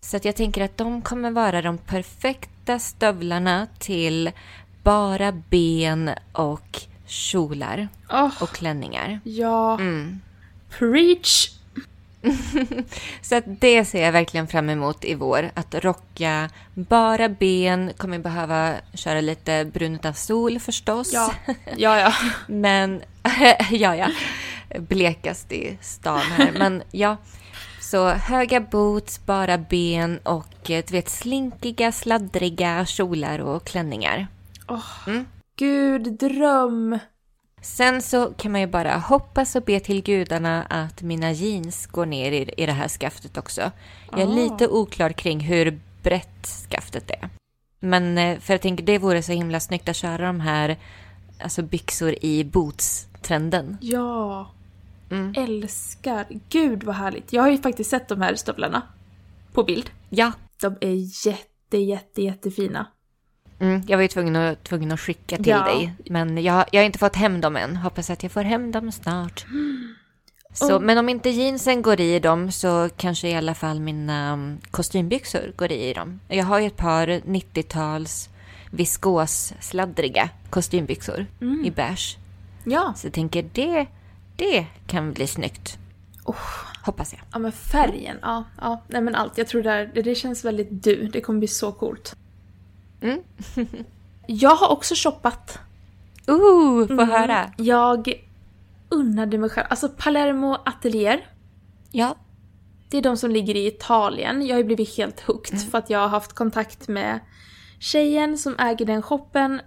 Så 0.00 0.16
att 0.16 0.24
jag 0.24 0.36
tänker 0.36 0.64
att 0.64 0.76
de 0.76 1.02
kommer 1.02 1.30
vara 1.30 1.62
de 1.62 1.78
perfekta 1.78 2.78
stövlarna 2.78 3.66
till 3.78 4.30
bara 4.82 5.32
ben 5.32 6.10
och 6.32 6.80
kjolar 7.06 7.88
Åh, 8.10 8.42
och 8.42 8.48
klänningar. 8.48 9.20
ja. 9.24 9.78
Mm. 9.80 10.20
Preach! 10.78 11.54
Så 13.22 13.36
att 13.36 13.44
det 13.46 13.84
ser 13.84 14.02
jag 14.02 14.12
verkligen 14.12 14.46
fram 14.46 14.70
emot 14.70 15.04
i 15.04 15.14
vår. 15.14 15.50
Att 15.54 15.74
rocka 15.74 16.50
bara 16.74 17.28
ben, 17.28 17.92
kommer 17.96 18.18
behöva 18.18 18.74
köra 18.94 19.20
lite 19.20 19.64
brun 19.64 19.94
utan 19.94 20.14
sol 20.14 20.58
förstås. 20.58 21.12
Ja, 21.12 21.34
ja, 21.76 22.00
ja. 22.00 22.12
Men, 22.46 23.02
ja, 23.70 23.96
ja. 23.96 24.08
Blekast 24.78 25.52
i 25.52 25.78
stan 25.80 26.20
här. 26.20 26.52
Men 26.58 26.82
ja, 26.90 27.16
så 27.80 28.08
höga 28.08 28.60
boots, 28.60 29.26
bara 29.26 29.58
ben 29.58 30.18
och 30.18 30.70
eh, 30.70 30.84
du 30.88 30.92
vet 30.92 31.08
slinkiga, 31.08 31.92
sladdriga 31.92 32.86
kjolar 32.86 33.38
och 33.38 33.64
klänningar. 33.64 34.26
Åh, 34.68 34.84
Mm. 35.06 35.26
Gud, 35.56 36.18
dröm! 36.18 36.98
Sen 37.64 38.02
så 38.02 38.30
kan 38.36 38.52
man 38.52 38.60
ju 38.60 38.66
bara 38.66 38.96
hoppas 38.96 39.56
och 39.56 39.62
be 39.62 39.80
till 39.80 40.02
gudarna 40.02 40.62
att 40.62 41.02
mina 41.02 41.32
jeans 41.32 41.86
går 41.86 42.06
ner 42.06 42.32
i, 42.32 42.50
i 42.56 42.66
det 42.66 42.72
här 42.72 42.88
skaftet 42.88 43.36
också. 43.38 43.70
Jag 44.10 44.20
är 44.20 44.26
Ah. 44.26 44.30
lite 44.34 44.68
oklar 44.68 45.10
kring 45.12 45.40
hur 45.40 45.80
brett 46.02 46.46
skaftet 46.70 47.10
är. 47.10 47.28
Men 47.80 48.18
eh, 48.18 48.38
för 48.38 48.54
jag 48.54 48.60
tänker 48.60 48.84
det 48.84 48.98
vore 48.98 49.22
så 49.22 49.32
himla 49.32 49.60
snyggt 49.60 49.88
att 49.88 49.96
köra 49.96 50.26
de 50.26 50.40
här 50.40 50.76
alltså 51.42 51.62
byxor 51.62 52.14
i 52.24 52.44
boots-trenden. 52.44 53.76
Ja, 53.80 54.50
Mm. 55.10 55.34
älskar. 55.36 56.26
Gud 56.48 56.82
vad 56.84 56.94
härligt. 56.96 57.32
Jag 57.32 57.42
har 57.42 57.50
ju 57.50 57.58
faktiskt 57.58 57.90
sett 57.90 58.08
de 58.08 58.20
här 58.20 58.34
stövlarna 58.34 58.82
på 59.52 59.62
bild. 59.64 59.90
Ja, 60.10 60.32
De 60.60 60.76
är 60.80 61.26
jätte, 61.26 61.78
jätte, 61.78 62.22
jättefina. 62.22 62.86
Mm, 63.58 63.82
jag 63.86 63.96
var 63.96 64.02
ju 64.02 64.08
tvungen 64.08 64.36
att, 64.36 64.64
tvungen 64.64 64.92
att 64.92 65.00
skicka 65.00 65.36
till 65.36 65.46
Ja. 65.48 65.64
dig. 65.64 65.94
Men 66.10 66.42
jag, 66.42 66.64
jag 66.72 66.80
har 66.80 66.86
inte 66.86 66.98
fått 66.98 67.16
hem 67.16 67.40
dem 67.40 67.56
än. 67.56 67.76
Hoppas 67.76 68.10
att 68.10 68.22
jag 68.22 68.32
får 68.32 68.42
hem 68.44 68.72
dem 68.72 68.92
snart. 68.92 69.44
Så, 70.54 70.74
Och- 70.76 70.82
Men 70.82 70.98
om 70.98 71.08
inte 71.08 71.30
jeansen 71.30 71.82
går 71.82 72.00
i 72.00 72.18
dem 72.20 72.50
så 72.52 72.88
kanske 72.96 73.28
i 73.28 73.34
alla 73.34 73.54
fall 73.54 73.80
mina 73.80 74.28
mm, 74.32 74.58
kostymbyxor 74.70 75.52
går 75.56 75.72
i 75.72 75.92
dem. 75.94 76.20
Jag 76.28 76.44
har 76.44 76.58
ju 76.60 76.66
ett 76.66 76.76
par 76.76 77.06
90-tals 77.06 78.28
viskossladdriga 78.70 80.28
kostymbyxor 80.50 81.26
Mm. 81.40 81.64
i 81.64 81.70
beige. 81.70 82.16
Ja. 82.64 82.92
Så 82.96 83.06
jag 83.06 83.12
tänker 83.14 83.42
det, 83.52 83.86
det 84.36 84.66
kan 84.86 85.12
bli 85.12 85.26
snyggt. 85.26 85.78
Oh. 86.24 86.36
Hoppas 86.84 87.12
jag. 87.12 87.22
Ja 87.32 87.38
men 87.38 87.52
färgen, 87.52 88.16
ja. 88.22 88.44
ja. 88.60 88.82
Nej 88.88 89.02
men 89.02 89.14
allt. 89.14 89.38
Jag 89.38 89.46
tror 89.48 89.62
det, 89.62 89.70
här, 89.70 89.90
det, 89.94 90.02
det 90.02 90.14
känns 90.14 90.44
väldigt 90.44 90.68
du. 90.84 91.08
Det 91.12 91.20
kommer 91.20 91.38
bli 91.38 91.48
så 91.48 91.72
coolt. 91.72 92.16
Mm. 93.04 93.22
jag 94.26 94.54
har 94.56 94.68
också 94.72 94.94
shoppat. 94.96 95.58
Ooh, 96.26 96.86
få 96.86 96.92
Mm. 96.92 97.08
höra. 97.10 97.52
Jag 97.56 98.12
unnade 98.88 99.38
mig 99.38 99.50
själv. 99.50 99.66
Alltså 99.70 99.88
Palermo 99.88 100.56
Atelier. 100.66 101.26
Ja. 101.92 102.16
Det 102.90 102.98
är 102.98 103.02
de 103.02 103.16
som 103.16 103.30
ligger 103.30 103.56
i 103.56 103.66
Italien. 103.66 104.46
Jag 104.46 104.54
har 104.54 104.58
ju 104.58 104.64
blivit 104.64 104.96
helt 104.96 105.20
hooked 105.20 105.60
för 105.70 105.78
att 105.78 105.90
jag 105.90 105.98
har 105.98 106.08
haft 106.08 106.32
kontakt 106.32 106.88
med 106.88 107.20
tjejen 107.80 108.38
som 108.38 108.58
äger 108.58 108.86
den 108.86 109.02
shoppen. 109.02 109.60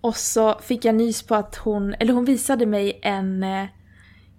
Och 0.00 0.16
så 0.16 0.58
fick 0.58 0.84
jag 0.84 0.94
nys 0.94 1.22
på 1.22 1.34
att 1.34 1.56
hon, 1.56 1.94
eller 1.94 2.12
hon 2.12 2.24
visade 2.24 2.66
mig 2.66 3.00
en, 3.02 3.42
eh, 3.42 3.64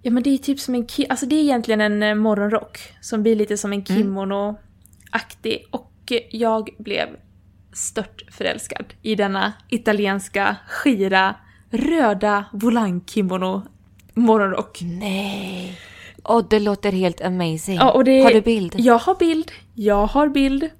ja 0.02 0.10
men 0.10 0.22
det 0.22 0.30
är 0.30 0.38
typ 0.38 0.60
som 0.60 0.74
en, 0.74 0.86
alltså 1.08 1.26
det 1.26 1.36
är 1.36 1.40
egentligen 1.42 1.80
en 1.80 2.02
eh, 2.02 2.14
morgonrock 2.14 2.78
som 3.00 3.22
blir 3.22 3.36
lite 3.36 3.56
som 3.56 3.72
en 3.72 3.84
kimono-aktig. 3.84 5.66
Och 5.70 6.12
jag 6.30 6.70
blev 6.78 7.08
stört 7.74 8.22
förälskad 8.30 8.84
i 9.02 9.14
denna 9.14 9.52
italienska, 9.68 10.56
skira, 10.68 11.34
röda 11.70 12.44
volangkimono 12.52 13.62
morgonrock. 14.14 14.78
Nej. 14.82 15.78
Åh, 16.24 16.42
det 16.50 16.60
låter 16.60 16.92
helt 16.92 17.20
amazing. 17.20 17.76
Ja, 17.76 17.90
och 17.92 18.04
det, 18.04 18.22
Har 18.22 18.30
du 18.30 18.40
bild? 18.40 18.74
Jag 18.78 18.98
har 18.98 19.14
bild. 19.14 19.52
Jag 19.74 20.06
har 20.06 20.28
bild. 20.28 20.70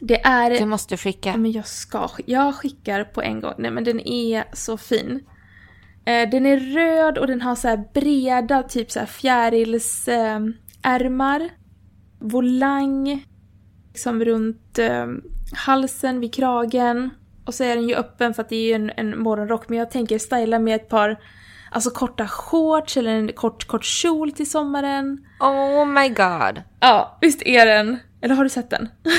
Det 0.00 0.26
är... 0.26 0.58
Du 0.58 0.66
måste 0.66 0.96
skicka. 0.96 1.36
Men 1.36 1.52
jag 1.52 1.66
ska 1.66 1.98
sk- 1.98 2.22
Jag 2.26 2.54
skickar 2.54 3.04
på 3.04 3.22
en 3.22 3.40
gång. 3.40 3.54
Nej 3.58 3.70
men 3.70 3.84
den 3.84 4.00
är 4.08 4.44
så 4.52 4.76
fin. 4.76 5.20
Eh, 6.04 6.30
den 6.30 6.46
är 6.46 6.56
röd 6.56 7.18
och 7.18 7.26
den 7.26 7.40
har 7.40 7.54
så 7.54 7.68
här 7.68 7.84
breda 7.94 8.62
typ 8.62 8.90
så 8.90 8.98
här 8.98 9.06
fjärilsärmar. 9.06 10.46
Eh, 10.84 10.92
ärmar. 10.94 11.48
volang. 12.18 13.24
Liksom 13.88 14.24
runt 14.24 14.78
eh, 14.78 15.06
halsen, 15.52 16.20
vid 16.20 16.34
kragen. 16.34 17.10
Och 17.44 17.54
så 17.54 17.64
är 17.64 17.76
den 17.76 17.88
ju 17.88 17.94
öppen 17.94 18.34
för 18.34 18.42
att 18.42 18.48
det 18.48 18.56
är 18.56 18.66
ju 18.66 18.72
en, 18.72 18.90
en 18.96 19.22
morgonrock. 19.22 19.68
Men 19.68 19.78
jag 19.78 19.90
tänker 19.90 20.18
styla 20.18 20.58
med 20.58 20.76
ett 20.76 20.88
par 20.88 21.18
alltså 21.70 21.90
korta 21.90 22.28
shorts 22.28 22.96
eller 22.96 23.10
en 23.10 23.32
kort, 23.32 23.66
kort 23.66 23.84
kjol 23.84 24.32
till 24.32 24.50
sommaren. 24.50 25.26
Oh 25.40 25.84
my 25.84 26.08
god. 26.08 26.62
Ja, 26.80 27.18
visst 27.20 27.42
är 27.42 27.66
den? 27.66 27.98
Eller 28.20 28.34
har 28.34 28.44
du 28.44 28.50
sett 28.50 28.70
den? 28.70 28.88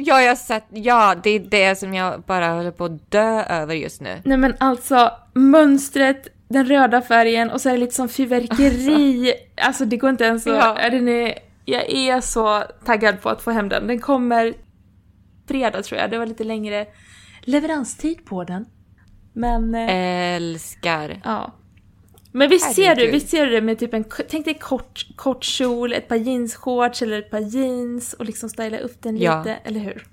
Ja, 0.00 0.20
jag 0.20 0.28
har 0.28 0.36
sett. 0.36 0.64
Ja, 0.70 1.14
det 1.22 1.30
är 1.30 1.40
det 1.40 1.78
som 1.78 1.94
jag 1.94 2.22
bara 2.22 2.48
håller 2.48 2.70
på 2.70 2.84
att 2.84 3.10
dö 3.10 3.42
över 3.42 3.74
just 3.74 4.00
nu. 4.00 4.22
Nej 4.24 4.36
men 4.36 4.54
alltså, 4.60 5.10
mönstret, 5.32 6.28
den 6.48 6.64
röda 6.66 7.02
färgen 7.02 7.50
och 7.50 7.60
så 7.60 7.68
är 7.68 7.72
det 7.72 7.78
lite 7.78 7.94
som 7.94 8.08
fyrverkeri. 8.08 9.34
Alltså, 9.62 9.84
det 9.84 9.96
går 9.96 10.10
inte 10.10 10.24
ens 10.24 10.46
att... 10.46 10.56
Ja. 10.56 10.90
Den 10.90 11.08
är, 11.08 11.38
jag 11.64 11.90
är 11.90 12.20
så 12.20 12.62
taggad 12.84 13.22
på 13.22 13.28
att 13.28 13.42
få 13.42 13.50
hem 13.50 13.68
den. 13.68 13.86
Den 13.86 14.00
kommer 14.00 14.54
fredag 15.48 15.82
tror 15.82 16.00
jag, 16.00 16.10
det 16.10 16.18
var 16.18 16.26
lite 16.26 16.44
längre 16.44 16.86
leveranstid 17.42 18.24
på 18.26 18.44
den. 18.44 18.66
Men, 19.32 19.74
eh, 19.74 19.90
Älskar. 20.36 21.20
ja. 21.24 21.54
Men 22.32 22.48
visst 22.50 22.74
ser, 22.74 22.94
du, 22.94 23.10
visst 23.10 23.28
ser 23.28 23.46
du 23.46 23.52
det 23.52 23.60
med 23.60 23.78
typ 23.78 23.94
en, 23.94 24.04
tänk 24.30 24.44
dig 24.44 24.54
kort, 24.54 25.06
kort 25.16 25.44
kjol, 25.44 25.92
ett 25.92 26.08
par 26.08 26.16
jeansshorts 26.16 27.02
eller 27.02 27.18
ett 27.18 27.30
par 27.30 27.40
jeans 27.40 28.12
och 28.12 28.24
liksom 28.24 28.48
styla 28.48 28.78
upp 28.78 29.02
den 29.02 29.16
Ja. 29.18 29.38
lite, 29.38 29.54
eller 29.64 29.80
hur? 29.80 30.06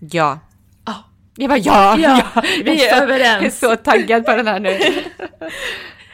Ja. 0.00 0.38
Ja. 0.86 0.94
Jag 1.36 1.48
bara 1.50 1.58
ja, 1.58 1.98
Ja, 1.98 2.22
ja. 2.34 2.42
vi 2.64 2.74
Jag 2.76 2.86
är 2.86 2.96
så, 2.96 3.02
överens. 3.02 3.62
Jag 3.62 3.70
är 3.72 3.76
så 3.76 3.82
taggad 3.82 4.24
på 4.26 4.36
den 4.36 4.46
här 4.46 4.60
nu. 4.60 4.78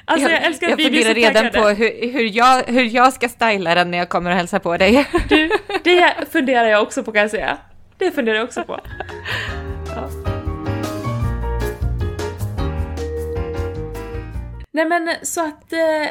Alltså 0.06 0.30
jag, 0.30 0.42
älskar 0.44 0.66
att 0.66 0.70
jag 0.70 0.76
vi 0.76 0.90
blir 0.90 1.02
så 1.02 1.12
redan 1.12 1.34
taggade. 1.34 1.60
på 1.60 1.68
hur, 1.68 2.12
hur, 2.12 2.36
jag, 2.36 2.62
hur 2.66 2.82
jag 2.84 3.12
ska 3.12 3.28
styla 3.28 3.74
den 3.74 3.90
när 3.90 3.98
jag 3.98 4.08
kommer 4.08 4.30
och 4.30 4.36
hälsa 4.36 4.60
på 4.60 4.76
dig. 4.76 5.06
Du, 5.28 5.50
det 5.84 6.14
funderar 6.32 6.68
jag 6.68 6.82
också 6.82 7.02
på 7.02 7.12
kan 7.12 7.22
jag 7.22 7.30
säga. 7.30 7.58
Det 7.98 8.10
funderar 8.10 8.36
jag 8.36 8.44
också 8.44 8.62
på. 8.64 8.80
Ja. 9.96 10.10
Nej 14.72 14.84
men 14.88 15.10
så 15.22 15.40
att 15.46 15.72
eh, 15.72 16.08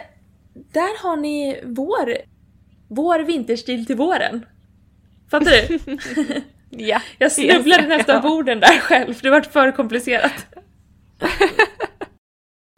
där 0.54 1.04
har 1.04 1.15
ni 1.15 1.62
vår, 1.64 2.18
vår 2.88 3.20
vinterstil 3.20 3.86
till 3.86 3.95
våren. 3.95 4.45
Fattar 5.32 5.51
du? 5.68 5.80
Ja. 6.70 7.01
Jag 7.18 7.32
snubblade 7.32 7.88
nästan 7.88 8.22
på 8.22 8.28
orden 8.28 8.60
där 8.60 8.80
själv, 8.80 9.20
det 9.22 9.30
vart 9.30 9.45
för 9.45 9.72
komplicerat. 9.72 10.45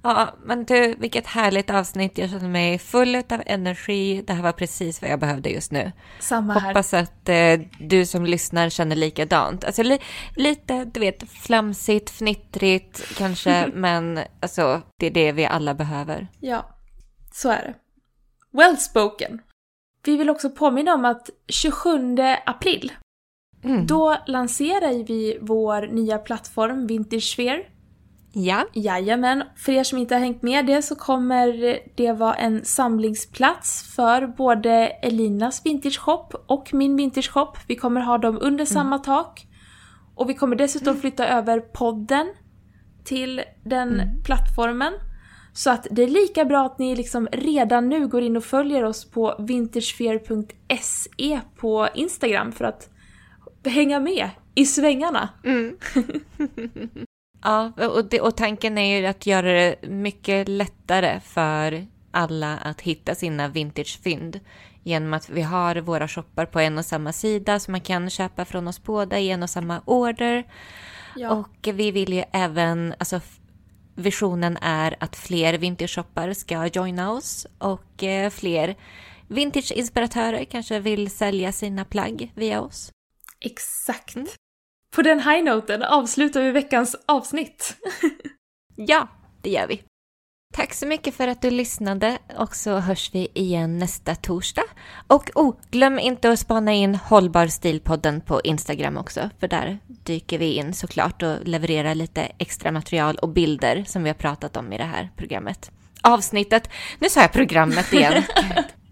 Ja, 0.05 0.35
men 0.43 0.65
du, 0.65 0.95
vilket 0.97 1.27
härligt 1.27 1.69
avsnitt. 1.69 2.17
Jag 2.17 2.29
känner 2.29 2.49
mig 2.49 2.79
full 2.79 3.15
av 3.15 3.41
energi. 3.45 4.23
Det 4.27 4.33
här 4.33 4.43
var 4.43 4.51
precis 4.51 5.01
vad 5.01 5.11
jag 5.11 5.19
behövde 5.19 5.49
just 5.49 5.71
nu. 5.71 5.91
Samma 6.19 6.53
här. 6.53 6.67
Hoppas 6.67 6.93
att 6.93 7.29
eh, 7.29 7.59
du 7.79 8.05
som 8.05 8.25
lyssnar 8.25 8.69
känner 8.69 8.95
likadant. 8.95 9.63
Alltså 9.63 9.83
li, 9.83 9.99
lite, 10.35 10.85
du 10.85 10.99
vet, 10.99 11.29
flamsigt, 11.29 12.09
fnittrigt 12.09 13.17
kanske, 13.17 13.67
men 13.73 14.19
alltså 14.39 14.81
det 14.99 15.05
är 15.05 15.11
det 15.11 15.31
vi 15.31 15.45
alla 15.45 15.73
behöver. 15.73 16.27
Ja, 16.39 16.77
så 17.33 17.49
är 17.49 17.61
det. 17.61 17.73
Well 18.57 18.77
spoken. 18.77 19.41
Vi 20.03 20.17
vill 20.17 20.29
också 20.29 20.49
påminna 20.49 20.93
om 20.93 21.05
att 21.05 21.29
27 21.47 22.17
april 22.45 22.91
Mm. 23.65 23.87
Då 23.87 24.17
lanserar 24.27 25.03
vi 25.03 25.37
vår 25.41 25.87
nya 25.87 26.17
plattform 26.17 26.87
Vintage 26.87 27.23
Sphere. 27.23 27.65
Ja. 28.37 28.65
Jajamän. 28.73 29.43
För 29.55 29.71
er 29.71 29.83
som 29.83 29.97
inte 29.97 30.15
har 30.15 30.19
hängt 30.19 30.41
med 30.41 30.65
det 30.65 30.81
så 30.81 30.95
kommer 30.95 31.79
det 31.95 32.11
vara 32.11 32.33
en 32.33 32.65
samlingsplats 32.65 33.95
för 33.95 34.27
både 34.27 34.87
Elinas 34.87 35.65
Vintage 35.65 35.99
Shop 35.99 36.27
och 36.45 36.73
min 36.73 36.95
Vintage 36.95 37.31
Shop. 37.31 37.53
Vi 37.67 37.75
kommer 37.75 38.01
ha 38.01 38.17
dem 38.17 38.37
under 38.41 38.47
mm. 38.47 38.65
samma 38.65 38.99
tak. 38.99 39.47
Och 40.15 40.29
vi 40.29 40.33
kommer 40.33 40.55
dessutom 40.55 40.91
mm. 40.91 41.01
flytta 41.01 41.27
över 41.27 41.59
podden 41.59 42.33
till 43.03 43.41
den 43.63 43.93
mm. 43.93 44.23
plattformen. 44.23 44.93
Så 45.53 45.69
att 45.69 45.87
det 45.91 46.03
är 46.03 46.07
lika 46.07 46.45
bra 46.45 46.65
att 46.65 46.79
ni 46.79 46.95
liksom 46.95 47.27
redan 47.31 47.89
nu 47.89 48.07
går 48.07 48.23
in 48.23 48.37
och 48.37 48.43
följer 48.43 48.83
oss 48.83 49.05
på 49.05 49.35
vintagefear.se 49.39 51.39
på 51.55 51.87
Instagram 51.95 52.51
för 52.51 52.65
att 52.65 52.89
hänga 53.65 53.99
med 53.99 54.29
i 54.55 54.65
svängarna. 54.65 55.29
Mm. 55.43 55.77
ja, 57.45 57.87
och, 57.87 58.05
det, 58.05 58.21
och 58.21 58.37
tanken 58.37 58.77
är 58.77 58.99
ju 58.99 59.05
att 59.05 59.25
göra 59.25 59.53
det 59.53 59.75
mycket 59.87 60.47
lättare 60.47 61.19
för 61.19 61.85
alla 62.11 62.57
att 62.57 62.81
hitta 62.81 63.15
sina 63.15 63.47
vintagefynd 63.47 64.39
genom 64.83 65.13
att 65.13 65.29
vi 65.29 65.41
har 65.41 65.75
våra 65.75 66.07
shoppar 66.07 66.45
på 66.45 66.59
en 66.59 66.77
och 66.77 66.85
samma 66.85 67.13
sida 67.13 67.59
så 67.59 67.71
man 67.71 67.81
kan 67.81 68.09
köpa 68.09 68.45
från 68.45 68.67
oss 68.67 68.83
båda 68.83 69.19
i 69.19 69.29
en 69.29 69.43
och 69.43 69.49
samma 69.49 69.81
order. 69.85 70.43
Ja. 71.15 71.31
Och 71.31 71.67
vi 71.73 71.91
vill 71.91 72.13
ju 72.13 72.23
även, 72.31 72.93
alltså 72.99 73.21
visionen 73.95 74.57
är 74.61 74.95
att 74.99 75.15
fler 75.15 75.57
vintage-shoppar 75.57 76.33
ska 76.33 76.67
joina 76.67 77.11
oss 77.11 77.47
och 77.57 78.03
eh, 78.03 78.29
fler 78.29 78.75
vintage-inspiratörer 79.27 80.45
kanske 80.45 80.79
vill 80.79 81.09
sälja 81.09 81.51
sina 81.51 81.85
plagg 81.85 82.31
via 82.35 82.61
oss. 82.61 82.91
Exakt. 83.39 84.15
Mm. 84.15 84.27
På 84.95 85.01
den 85.01 85.19
high-noten 85.19 85.83
avslutar 85.83 86.41
vi 86.41 86.51
veckans 86.51 86.95
avsnitt. 87.05 87.75
ja, 88.75 89.07
det 89.41 89.49
gör 89.49 89.67
vi. 89.67 89.81
Tack 90.53 90.73
så 90.73 90.87
mycket 90.87 91.15
för 91.15 91.27
att 91.27 91.41
du 91.41 91.49
lyssnade 91.49 92.17
och 92.37 92.55
så 92.55 92.79
hörs 92.79 93.09
vi 93.13 93.27
igen 93.33 93.77
nästa 93.77 94.15
torsdag. 94.15 94.63
Och 95.07 95.29
oh, 95.35 95.55
glöm 95.71 95.99
inte 95.99 96.29
att 96.29 96.39
spana 96.39 96.73
in 96.73 96.95
Hållbar 96.95 97.47
stilpodden 97.47 98.21
på 98.21 98.41
Instagram 98.43 98.97
också, 98.97 99.29
för 99.39 99.47
där 99.47 99.79
dyker 99.87 100.37
vi 100.37 100.53
in 100.53 100.73
såklart 100.73 101.23
och 101.23 101.37
levererar 101.43 101.95
lite 101.95 102.21
extra 102.21 102.71
material 102.71 103.15
och 103.15 103.29
bilder 103.29 103.83
som 103.87 104.03
vi 104.03 104.09
har 104.09 104.15
pratat 104.15 104.57
om 104.57 104.73
i 104.73 104.77
det 104.77 104.83
här 104.83 105.09
programmet. 105.17 105.71
Avsnittet, 106.01 106.69
nu 106.99 107.09
sa 107.09 107.21
jag 107.21 107.31
programmet 107.31 107.93
igen. 107.93 108.23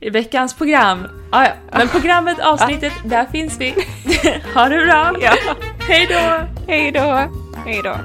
I 0.00 0.10
veckans 0.10 0.54
program. 0.54 1.06
Ah, 1.30 1.44
ja. 1.44 1.52
Men 1.72 1.88
programmet, 1.88 2.38
avsnittet, 2.38 2.92
där 3.04 3.26
finns 3.26 3.60
vi. 3.60 3.70
ha 4.54 4.68
det 4.68 4.84
bra! 4.84 5.16
Ja. 5.20 5.36
Hej 5.78 6.06
då! 6.06 6.48
Hej 6.66 6.92
då! 6.92 7.30
Hej 7.64 7.80
då! 7.84 7.96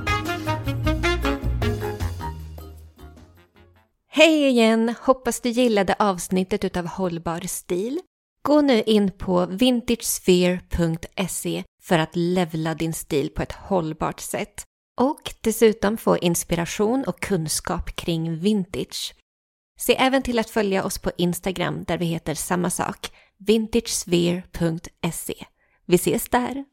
Hej 4.10 4.48
igen! 4.48 4.96
Hoppas 5.02 5.42
du 5.42 5.50
gillade 5.50 5.96
avsnittet 6.00 6.64
utav 6.64 6.88
Hållbar 6.88 7.42
stil. 7.48 8.00
Gå 8.48 8.62
nu 8.62 8.82
in 8.82 9.12
på 9.12 9.46
vintagesphere.se 9.46 11.64
för 11.84 12.00
att 12.00 12.16
levla 12.16 12.76
din 12.76 12.94
stil 12.94 13.30
på 13.36 13.42
ett 13.42 13.52
hållbart 13.52 14.20
sätt 14.20 14.66
och 15.02 15.34
dessutom 15.42 15.98
få 15.98 16.18
inspiration 16.18 17.04
och 17.08 17.20
kunskap 17.20 17.96
kring 17.96 18.40
vintage. 18.40 19.14
Se 19.82 19.96
även 19.96 20.24
till 20.24 20.40
att 20.40 20.50
följa 20.50 20.84
oss 20.84 20.98
på 20.98 21.12
Instagram 21.18 21.84
där 21.84 21.98
vi 21.98 22.06
heter 22.06 22.34
samma 22.34 22.70
sak, 22.70 23.12
vintagesphere.se. 23.38 25.46
Vi 25.86 25.96
ses 25.96 26.30
där! 26.30 26.66